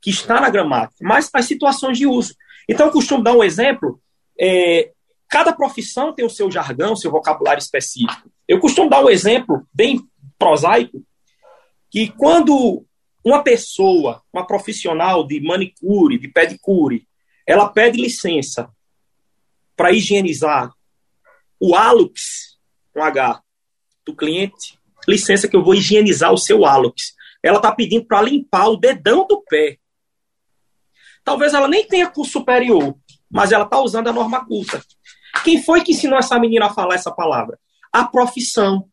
que 0.00 0.10
está 0.10 0.40
na 0.40 0.50
gramática, 0.50 0.96
mas 1.02 1.28
as 1.32 1.44
situações 1.44 1.98
de 1.98 2.06
uso. 2.06 2.34
Então, 2.68 2.86
eu 2.86 2.92
costumo 2.92 3.22
dar 3.22 3.32
um 3.32 3.42
exemplo 3.42 4.00
é, 4.38 4.92
cada 5.28 5.52
profissão 5.52 6.12
tem 6.12 6.24
o 6.24 6.30
seu 6.30 6.50
jargão, 6.50 6.92
o 6.92 6.96
seu 6.96 7.10
vocabulário 7.10 7.60
específico. 7.60 8.30
Eu 8.46 8.60
costumo 8.60 8.88
dar 8.88 9.04
um 9.04 9.10
exemplo 9.10 9.66
bem 9.72 10.00
prosaico, 10.38 11.04
que 11.90 12.08
quando 12.10 12.84
uma 13.24 13.42
pessoa, 13.42 14.22
uma 14.32 14.46
profissional 14.46 15.26
de 15.26 15.40
manicure, 15.40 16.18
de 16.18 16.28
pedicure, 16.28 17.06
ela 17.46 17.68
pede 17.68 18.00
licença 18.00 18.70
para 19.76 19.92
higienizar 19.92 20.72
o 21.60 21.74
hálux, 21.74 22.58
com 22.92 23.02
H, 23.02 23.42
do 24.06 24.14
cliente, 24.14 24.77
licença 25.08 25.48
que 25.48 25.56
eu 25.56 25.64
vou 25.64 25.74
higienizar 25.74 26.32
o 26.32 26.38
seu 26.38 26.64
hálux. 26.64 27.14
Ela 27.42 27.56
está 27.56 27.72
pedindo 27.72 28.06
para 28.06 28.22
limpar 28.22 28.68
o 28.68 28.76
dedão 28.76 29.26
do 29.26 29.42
pé. 29.42 29.78
Talvez 31.24 31.54
ela 31.54 31.68
nem 31.68 31.86
tenha 31.86 32.08
curso 32.08 32.32
superior, 32.32 32.94
mas 33.30 33.52
ela 33.52 33.64
está 33.64 33.80
usando 33.80 34.08
a 34.08 34.12
norma 34.12 34.44
culta. 34.44 34.82
Quem 35.44 35.62
foi 35.62 35.82
que 35.82 35.92
ensinou 35.92 36.18
essa 36.18 36.38
menina 36.38 36.66
a 36.66 36.74
falar 36.74 36.94
essa 36.94 37.10
palavra? 37.10 37.58
A 37.92 38.04
profissão. 38.04 38.88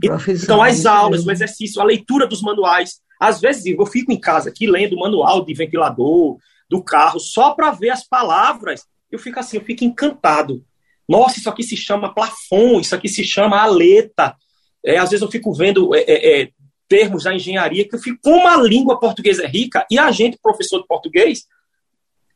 profissão 0.00 0.44
então, 0.44 0.62
as 0.62 0.86
aulas, 0.86 1.26
o 1.26 1.30
exercício, 1.30 1.80
a 1.80 1.84
leitura 1.84 2.26
dos 2.26 2.42
manuais. 2.42 3.00
Às 3.20 3.40
vezes, 3.40 3.66
eu 3.66 3.86
fico 3.86 4.12
em 4.12 4.18
casa 4.18 4.48
aqui 4.48 4.66
lendo 4.66 4.94
o 4.94 5.00
manual 5.00 5.44
de 5.44 5.52
ventilador, 5.52 6.38
do 6.68 6.82
carro, 6.82 7.18
só 7.18 7.54
para 7.54 7.72
ver 7.72 7.90
as 7.90 8.06
palavras. 8.06 8.86
Eu 9.10 9.18
fico 9.18 9.40
assim, 9.40 9.56
eu 9.56 9.64
fico 9.64 9.84
encantado. 9.84 10.64
Nossa, 11.08 11.38
isso 11.38 11.50
aqui 11.50 11.64
se 11.64 11.76
chama 11.76 12.14
plafon, 12.14 12.80
isso 12.80 12.94
aqui 12.94 13.08
se 13.08 13.24
chama 13.24 13.60
aleta. 13.60 14.36
É, 14.84 14.98
às 14.98 15.10
vezes 15.10 15.22
eu 15.22 15.30
fico 15.30 15.52
vendo 15.52 15.94
é, 15.94 16.00
é, 16.00 16.42
é 16.42 16.48
termos 16.88 17.24
da 17.24 17.34
engenharia 17.34 17.88
que 17.88 17.94
eu 17.94 18.00
fico, 18.00 18.18
como 18.22 18.48
a 18.48 18.56
língua 18.56 18.98
portuguesa 18.98 19.44
é 19.44 19.46
rica, 19.46 19.86
e 19.88 19.98
a 19.98 20.10
gente, 20.10 20.38
professor 20.42 20.80
de 20.80 20.88
português, 20.88 21.46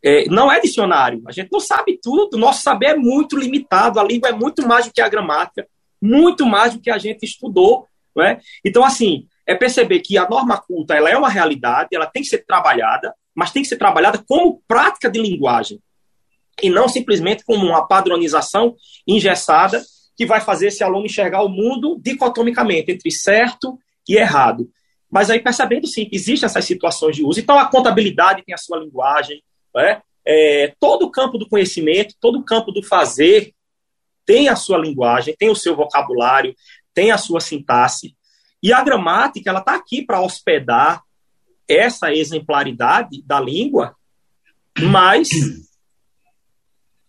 é, 0.02 0.26
não 0.26 0.52
é 0.52 0.60
dicionário. 0.60 1.22
A 1.26 1.32
gente 1.32 1.50
não 1.50 1.58
sabe 1.58 1.98
tudo. 2.00 2.38
Nosso 2.38 2.62
saber 2.62 2.86
é 2.86 2.96
muito 2.96 3.36
limitado. 3.36 3.98
A 3.98 4.04
língua 4.04 4.28
é 4.28 4.32
muito 4.32 4.66
mais 4.66 4.86
do 4.86 4.92
que 4.92 5.00
a 5.00 5.08
gramática, 5.08 5.66
muito 6.00 6.46
mais 6.46 6.74
do 6.74 6.80
que 6.80 6.90
a 6.90 6.98
gente 6.98 7.24
estudou. 7.24 7.88
Né? 8.14 8.38
Então, 8.64 8.84
assim, 8.84 9.26
é 9.46 9.54
perceber 9.54 10.00
que 10.00 10.16
a 10.16 10.28
norma 10.28 10.60
culta 10.60 10.94
ela 10.94 11.10
é 11.10 11.16
uma 11.16 11.28
realidade, 11.28 11.88
ela 11.92 12.06
tem 12.06 12.22
que 12.22 12.28
ser 12.28 12.44
trabalhada, 12.46 13.14
mas 13.34 13.50
tem 13.50 13.62
que 13.62 13.68
ser 13.68 13.76
trabalhada 13.76 14.22
como 14.28 14.62
prática 14.68 15.10
de 15.10 15.20
linguagem 15.20 15.80
e 16.62 16.70
não 16.70 16.88
simplesmente 16.88 17.44
como 17.44 17.66
uma 17.66 17.86
padronização 17.86 18.76
engessada 19.06 19.82
que 20.16 20.26
vai 20.26 20.40
fazer 20.40 20.68
esse 20.68 20.82
aluno 20.82 21.06
enxergar 21.06 21.42
o 21.42 21.48
mundo 21.48 21.98
dicotomicamente 22.02 22.92
entre 22.92 23.10
certo 23.10 23.78
e 24.08 24.16
errado. 24.16 24.70
Mas 25.10 25.30
aí 25.30 25.40
percebendo 25.40 25.86
sim 25.86 26.06
que 26.06 26.16
existem 26.16 26.46
essas 26.46 26.64
situações 26.64 27.16
de 27.16 27.24
uso. 27.24 27.40
Então 27.40 27.58
a 27.58 27.66
contabilidade 27.66 28.42
tem 28.44 28.54
a 28.54 28.58
sua 28.58 28.78
linguagem, 28.78 29.42
né? 29.74 30.02
É, 30.26 30.74
todo 30.80 31.04
o 31.04 31.10
campo 31.10 31.36
do 31.36 31.48
conhecimento, 31.48 32.14
todo 32.18 32.38
o 32.38 32.44
campo 32.44 32.72
do 32.72 32.82
fazer 32.82 33.52
tem 34.24 34.48
a 34.48 34.56
sua 34.56 34.78
linguagem, 34.78 35.36
tem 35.38 35.50
o 35.50 35.56
seu 35.56 35.76
vocabulário, 35.76 36.54
tem 36.94 37.10
a 37.10 37.18
sua 37.18 37.40
sintaxe. 37.40 38.16
E 38.62 38.72
a 38.72 38.82
gramática, 38.82 39.50
ela 39.50 39.58
está 39.58 39.74
aqui 39.74 40.02
para 40.02 40.22
hospedar 40.22 41.02
essa 41.68 42.12
exemplaridade 42.12 43.22
da 43.22 43.38
língua, 43.38 43.94
mas 44.80 45.28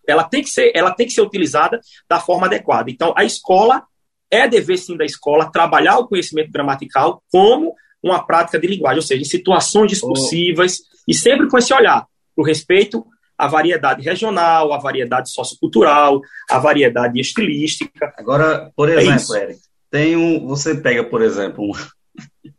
ela 0.07 0.23
tem 0.23 0.41
que 0.41 0.49
ser, 0.49 0.71
ela 0.75 0.91
tem 0.91 1.05
que 1.05 1.13
ser 1.13 1.21
utilizada 1.21 1.79
da 2.09 2.19
forma 2.19 2.47
adequada. 2.47 2.89
Então, 2.89 3.13
a 3.15 3.23
escola 3.23 3.83
é 4.29 4.47
dever 4.47 4.77
sim 4.77 4.97
da 4.97 5.05
escola 5.05 5.51
trabalhar 5.51 5.97
o 5.97 6.07
conhecimento 6.07 6.51
gramatical 6.51 7.23
como 7.31 7.73
uma 8.01 8.25
prática 8.25 8.59
de 8.59 8.67
linguagem, 8.67 8.99
ou 8.99 9.05
seja, 9.05 9.21
em 9.21 9.25
situações 9.25 9.89
discursivas 9.89 10.79
oh. 10.79 11.03
e 11.07 11.13
sempre 11.13 11.47
com 11.47 11.57
esse 11.57 11.73
olhar 11.73 12.05
o 12.35 12.43
respeito 12.43 13.05
à 13.37 13.47
variedade 13.47 14.01
regional, 14.01 14.71
à 14.73 14.77
variedade 14.77 15.31
sociocultural, 15.31 16.21
à 16.49 16.59
variedade 16.59 17.19
estilística. 17.19 18.13
Agora, 18.17 18.71
por 18.75 18.89
é 18.89 19.01
exemplo, 19.01 19.35
é 19.35 19.43
Eric, 19.43 19.59
tem 19.89 20.15
um, 20.15 20.45
você 20.45 20.75
pega, 20.75 21.03
por 21.03 21.21
exemplo, 21.21 21.65
um, 21.65 21.71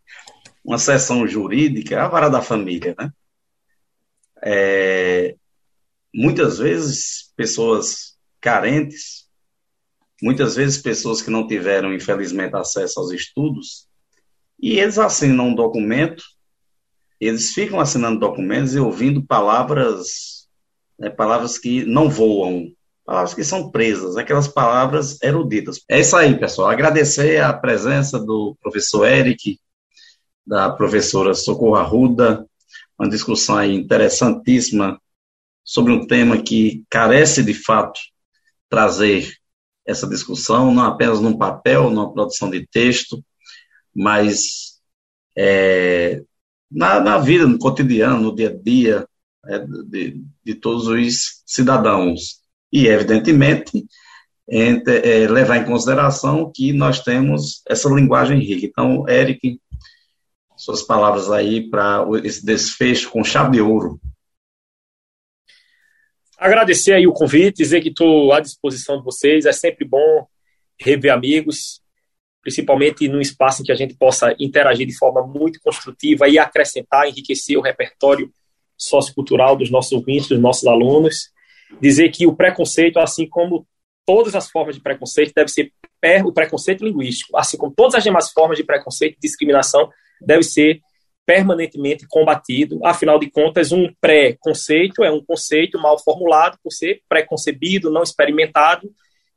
uma 0.65 0.79
sessão 0.79 1.27
jurídica, 1.27 2.03
a 2.03 2.09
vara 2.09 2.29
da 2.29 2.43
família, 2.43 2.95
né? 2.99 3.11
É, 4.43 5.35
muitas 6.17 6.59
vezes, 6.59 7.33
pessoas 7.37 8.17
carentes, 8.41 9.27
muitas 10.23 10.57
vezes 10.57 10.79
pessoas 10.79 11.21
que 11.21 11.31
não 11.31 11.47
tiveram, 11.47 11.93
infelizmente, 11.93 12.57
acesso 12.57 12.99
aos 12.99 13.13
estudos, 13.13 13.87
e 14.59 14.79
eles 14.81 14.99
assinam 14.99 15.49
um 15.49 15.55
documento 15.55 16.25
eles 17.21 17.53
ficam 17.53 17.81
assinando 17.81 18.21
documentos 18.21 18.75
e 18.75 18.79
ouvindo 18.79 19.25
palavras, 19.25 20.47
né, 20.99 21.11
palavras 21.11 21.59
que 21.59 21.85
não 21.85 22.09
voam, 22.09 22.71
palavras 23.05 23.35
que 23.35 23.45
são 23.45 23.71
presas, 23.71 24.17
aquelas 24.17 24.49
palavras 24.49 25.21
eruditas. 25.23 25.81
É 25.89 26.01
isso 26.01 26.17
aí, 26.17 26.39
pessoal. 26.39 26.69
Agradecer 26.69 27.43
a 27.43 27.53
presença 27.53 28.19
do 28.19 28.57
professor 28.61 29.07
Eric, 29.07 29.59
da 30.47 30.71
professora 30.71 31.35
Socorro 31.35 31.77
Arruda, 31.77 32.47
uma 32.99 33.09
discussão 33.09 33.65
interessantíssima 33.65 35.01
sobre 35.67 35.93
um 35.93 36.07
tema 36.07 36.41
que 36.41 36.85
carece 36.89 37.43
de 37.43 37.53
fato 37.53 37.99
trazer 38.71 39.35
essa 39.85 40.09
discussão, 40.09 40.73
não 40.73 40.85
apenas 40.85 41.21
num 41.21 41.37
papel, 41.37 41.91
numa 41.91 42.13
produção 42.13 42.49
de 42.49 42.65
texto, 42.69 43.23
mas 43.95 44.81
é, 45.37 46.23
na, 46.71 47.01
na 47.01 47.19
vida, 47.19 47.47
no 47.47 47.59
cotidiano, 47.59 48.23
no 48.23 48.35
dia 48.35 48.51
a 48.51 48.63
dia 48.63 49.09
é, 49.47 49.59
de, 49.59 50.23
de 50.45 50.55
todos 50.55 50.87
os 50.87 51.43
cidadãos. 51.45 52.41
E, 52.73 52.87
evidentemente, 52.87 53.87
entre, 54.49 54.99
é, 54.99 55.29
levar 55.29 55.59
em 55.59 55.65
consideração 55.65 56.51
que 56.55 56.73
nós 56.73 57.01
temos 57.01 57.63
essa 57.69 57.89
linguagem 57.89 58.39
rica. 58.39 58.67
Então, 58.67 59.09
Eric, 59.09 59.61
suas 60.57 60.83
palavras 60.83 61.31
aí 61.31 61.69
para 61.69 62.07
esse 62.23 62.45
desfecho 62.45 63.11
com 63.11 63.25
chave 63.25 63.53
de 63.53 63.61
ouro. 63.61 64.01
Agradecer 66.39 66.93
aí 66.93 67.07
o 67.07 67.13
convite, 67.13 67.57
dizer 67.57 67.81
que 67.81 67.89
estou 67.89 68.33
à 68.33 68.41
disposição 68.41 68.99
de 68.99 69.05
vocês. 69.05 69.47
É 69.47 69.53
sempre 69.53 69.87
bom 69.87 70.27
rever 70.79 71.13
amigos, 71.13 71.81
principalmente 72.43 73.09
num 73.09 73.21
espaço 73.21 73.63
em 73.63 73.65
que 73.65 73.73
a 73.73 73.77
gente 73.77 73.95
possa 73.95 74.35
interagir 74.39 74.87
de 74.87 74.97
forma 74.97 75.27
muito 75.27 75.59
construtiva 75.61 76.29
e 76.29 76.39
acrescentar, 76.39 77.09
enriquecer 77.09 77.57
o 77.57 77.63
repertório 77.63 78.31
sociocultural 78.77 79.57
dos 79.57 79.71
nossos 79.71 79.93
ouvintes, 79.93 80.29
dos 80.29 80.41
nossos 80.41 80.67
alunos. 80.67 81.31
Dizer 81.81 82.11
que 82.11 82.27
o 82.27 82.37
preconceito, 82.37 82.99
assim 82.99 83.27
como 83.27 83.67
todas 84.05 84.35
as 84.35 84.51
formas 84.51 84.77
de 84.77 84.83
preconceito, 84.83 85.33
deve 85.35 85.49
ser 85.49 85.73
o 86.25 86.33
preconceito 86.33 86.85
linguístico, 86.85 87.37
assim 87.37 87.57
como 87.57 87.75
todas 87.75 87.97
as 87.97 88.05
demais 88.05 88.31
formas 88.31 88.57
de 88.57 88.63
preconceito 88.63 89.17
e 89.17 89.21
discriminação, 89.21 89.91
deve 90.21 90.45
ser 90.45 90.81
permanentemente 91.27 92.07
combatido. 92.09 92.79
Afinal 92.85 93.19
de 93.19 93.29
contas, 93.29 93.73
um 93.73 93.93
pré-conceito 94.01 95.05
é 95.05 95.11
um 95.11 95.23
conceito 95.23 95.79
mal 95.79 95.99
formulado 95.99 96.57
por 96.63 96.73
ser 96.73 97.03
preconcebido, 97.09 97.91
não 97.91 98.03
experimentado, 98.03 98.89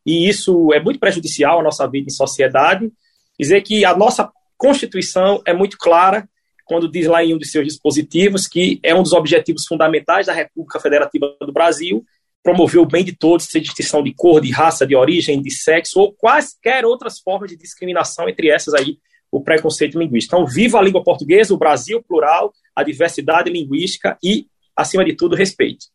e 0.06 0.30
isso 0.30 0.72
é 0.74 0.80
muito 0.80 1.00
prejudicial 1.00 1.60
à 1.60 1.64
nossa 1.64 1.88
vida 1.88 2.08
em 2.08 2.14
sociedade. 2.14 2.90
Dizer 3.38 3.62
que 3.62 3.84
a 3.84 3.96
nossa 3.96 4.32
Constituição 4.58 5.42
é 5.46 5.54
muito 5.54 5.78
clara 5.78 6.30
quando 6.66 6.92
diz 6.92 7.08
lá 7.08 7.24
em 7.24 7.34
um 7.34 7.38
dos 7.38 7.50
seus 7.50 7.66
dispositivos 7.66 8.46
que 8.46 8.80
é 8.84 8.94
um 8.94 9.02
dos 9.02 9.14
objetivos 9.14 9.66
fundamentais 9.66 10.28
da 10.28 10.34
República 10.34 10.80
Federativa 10.80 11.36
do 11.42 11.52
Brasil 11.52 12.06
promover 12.44 12.80
o 12.80 12.86
bem 12.86 13.04
de 13.04 13.16
todos, 13.16 13.48
sem 13.48 13.62
distinção 13.62 14.02
de 14.04 14.14
cor, 14.14 14.42
de 14.42 14.52
raça, 14.52 14.86
de 14.86 14.96
origem, 14.96 15.42
de 15.42 15.52
sexo 15.52 16.00
ou 16.00 16.14
quaisquer 16.14 16.86
outras 16.86 17.20
formas 17.20 17.50
de 17.50 17.58
discriminação, 17.58 18.30
entre 18.30 18.50
essas 18.50 18.74
aí 18.74 18.98
o 19.32 19.42
preconceito 19.42 20.00
linguístico. 20.00 20.36
Então, 20.36 20.48
viva 20.48 20.80
a 20.80 20.82
língua 20.82 21.04
portuguesa, 21.04 21.54
o 21.54 21.58
Brasil 21.58 22.04
plural, 22.04 22.54
a 22.76 22.84
diversidade 22.84 23.50
linguística 23.50 24.18
e, 24.24 24.48
acima 24.76 25.06
de 25.06 25.16
tudo, 25.16 25.36
respeito. 25.36 25.86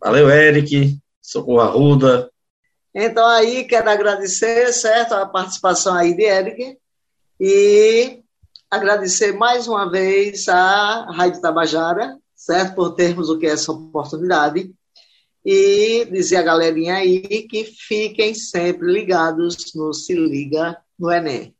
Valeu, 0.00 0.30
Eric. 0.30 0.98
Socorro 1.20 1.60
Arruda, 1.60 2.30
então, 2.98 3.26
aí, 3.26 3.64
quero 3.64 3.90
agradecer, 3.90 4.72
certo, 4.72 5.12
a 5.12 5.26
participação 5.26 5.94
aí 5.94 6.16
de 6.16 6.22
Eric 6.22 6.78
e 7.38 8.22
agradecer 8.70 9.32
mais 9.32 9.68
uma 9.68 9.90
vez 9.90 10.48
a 10.48 11.10
Rádio 11.12 11.42
Tabajara, 11.42 12.16
certo, 12.34 12.74
por 12.74 12.94
termos 12.94 13.28
o 13.28 13.38
que 13.38 13.46
é 13.46 13.50
essa 13.50 13.70
oportunidade 13.70 14.74
e 15.44 16.06
dizer 16.06 16.36
a 16.36 16.42
galerinha 16.42 16.94
aí 16.94 17.46
que 17.46 17.64
fiquem 17.64 18.32
sempre 18.34 18.90
ligados 18.90 19.74
no 19.74 19.92
Se 19.92 20.14
Liga 20.14 20.78
no 20.98 21.12
Enem. 21.12 21.54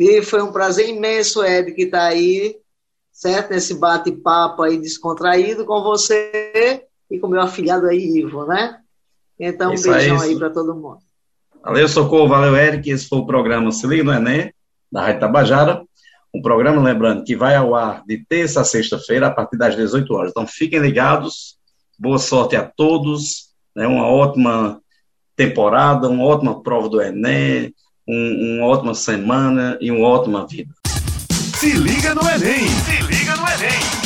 E 0.00 0.22
foi 0.22 0.42
um 0.42 0.52
prazer 0.52 0.88
imenso, 0.88 1.42
Eric, 1.42 1.82
estar 1.82 1.98
tá 1.98 2.06
aí, 2.06 2.56
certo, 3.10 3.50
nesse 3.50 3.74
bate-papo 3.74 4.62
aí 4.62 4.78
descontraído 4.78 5.64
com 5.64 5.82
você 5.82 6.84
e 7.10 7.18
com 7.18 7.26
meu 7.26 7.40
afilhado 7.40 7.86
aí, 7.86 8.18
Ivo, 8.18 8.46
né? 8.46 8.78
Então, 9.38 9.72
um 9.72 9.80
beijão 9.80 10.20
aí, 10.20 10.30
aí 10.30 10.38
para 10.38 10.50
todo 10.50 10.74
mundo. 10.74 10.98
Valeu, 11.64 11.88
Socorro, 11.88 12.28
valeu, 12.28 12.56
Eric. 12.56 12.88
Esse 12.90 13.08
foi 13.08 13.18
o 13.18 13.26
programa 13.26 13.72
Se 13.72 13.86
Liga 13.86 14.04
no 14.04 14.12
Enem, 14.12 14.52
da 14.90 15.02
Rádio 15.02 15.20
Tabajara. 15.20 15.82
Um 16.32 16.40
programa, 16.40 16.80
lembrando, 16.82 17.24
que 17.24 17.34
vai 17.34 17.56
ao 17.56 17.74
ar 17.74 18.04
de 18.06 18.24
terça 18.28 18.60
a 18.60 18.64
sexta-feira, 18.64 19.26
a 19.26 19.30
partir 19.30 19.56
das 19.56 19.74
18 19.74 20.14
horas. 20.14 20.30
Então, 20.30 20.46
fiquem 20.46 20.78
ligados. 20.78 21.58
Boa 21.98 22.18
sorte 22.18 22.54
a 22.54 22.62
todos. 22.64 23.48
né, 23.74 23.86
uma 23.86 24.06
ótima 24.06 24.80
temporada, 25.34 26.08
uma 26.08 26.24
ótima 26.24 26.62
prova 26.62 26.88
do 26.88 27.00
Enem, 27.00 27.72
um, 28.08 28.56
uma 28.56 28.66
ótima 28.66 28.94
semana 28.94 29.76
e 29.80 29.90
uma 29.90 30.08
ótima 30.08 30.46
vida. 30.46 30.70
Se 31.58 31.72
liga 31.72 32.14
no 32.14 32.22
Enem! 32.22 32.68
Se 32.68 33.02
liga 33.02 33.36
no 33.36 33.46
Enem! 33.46 33.97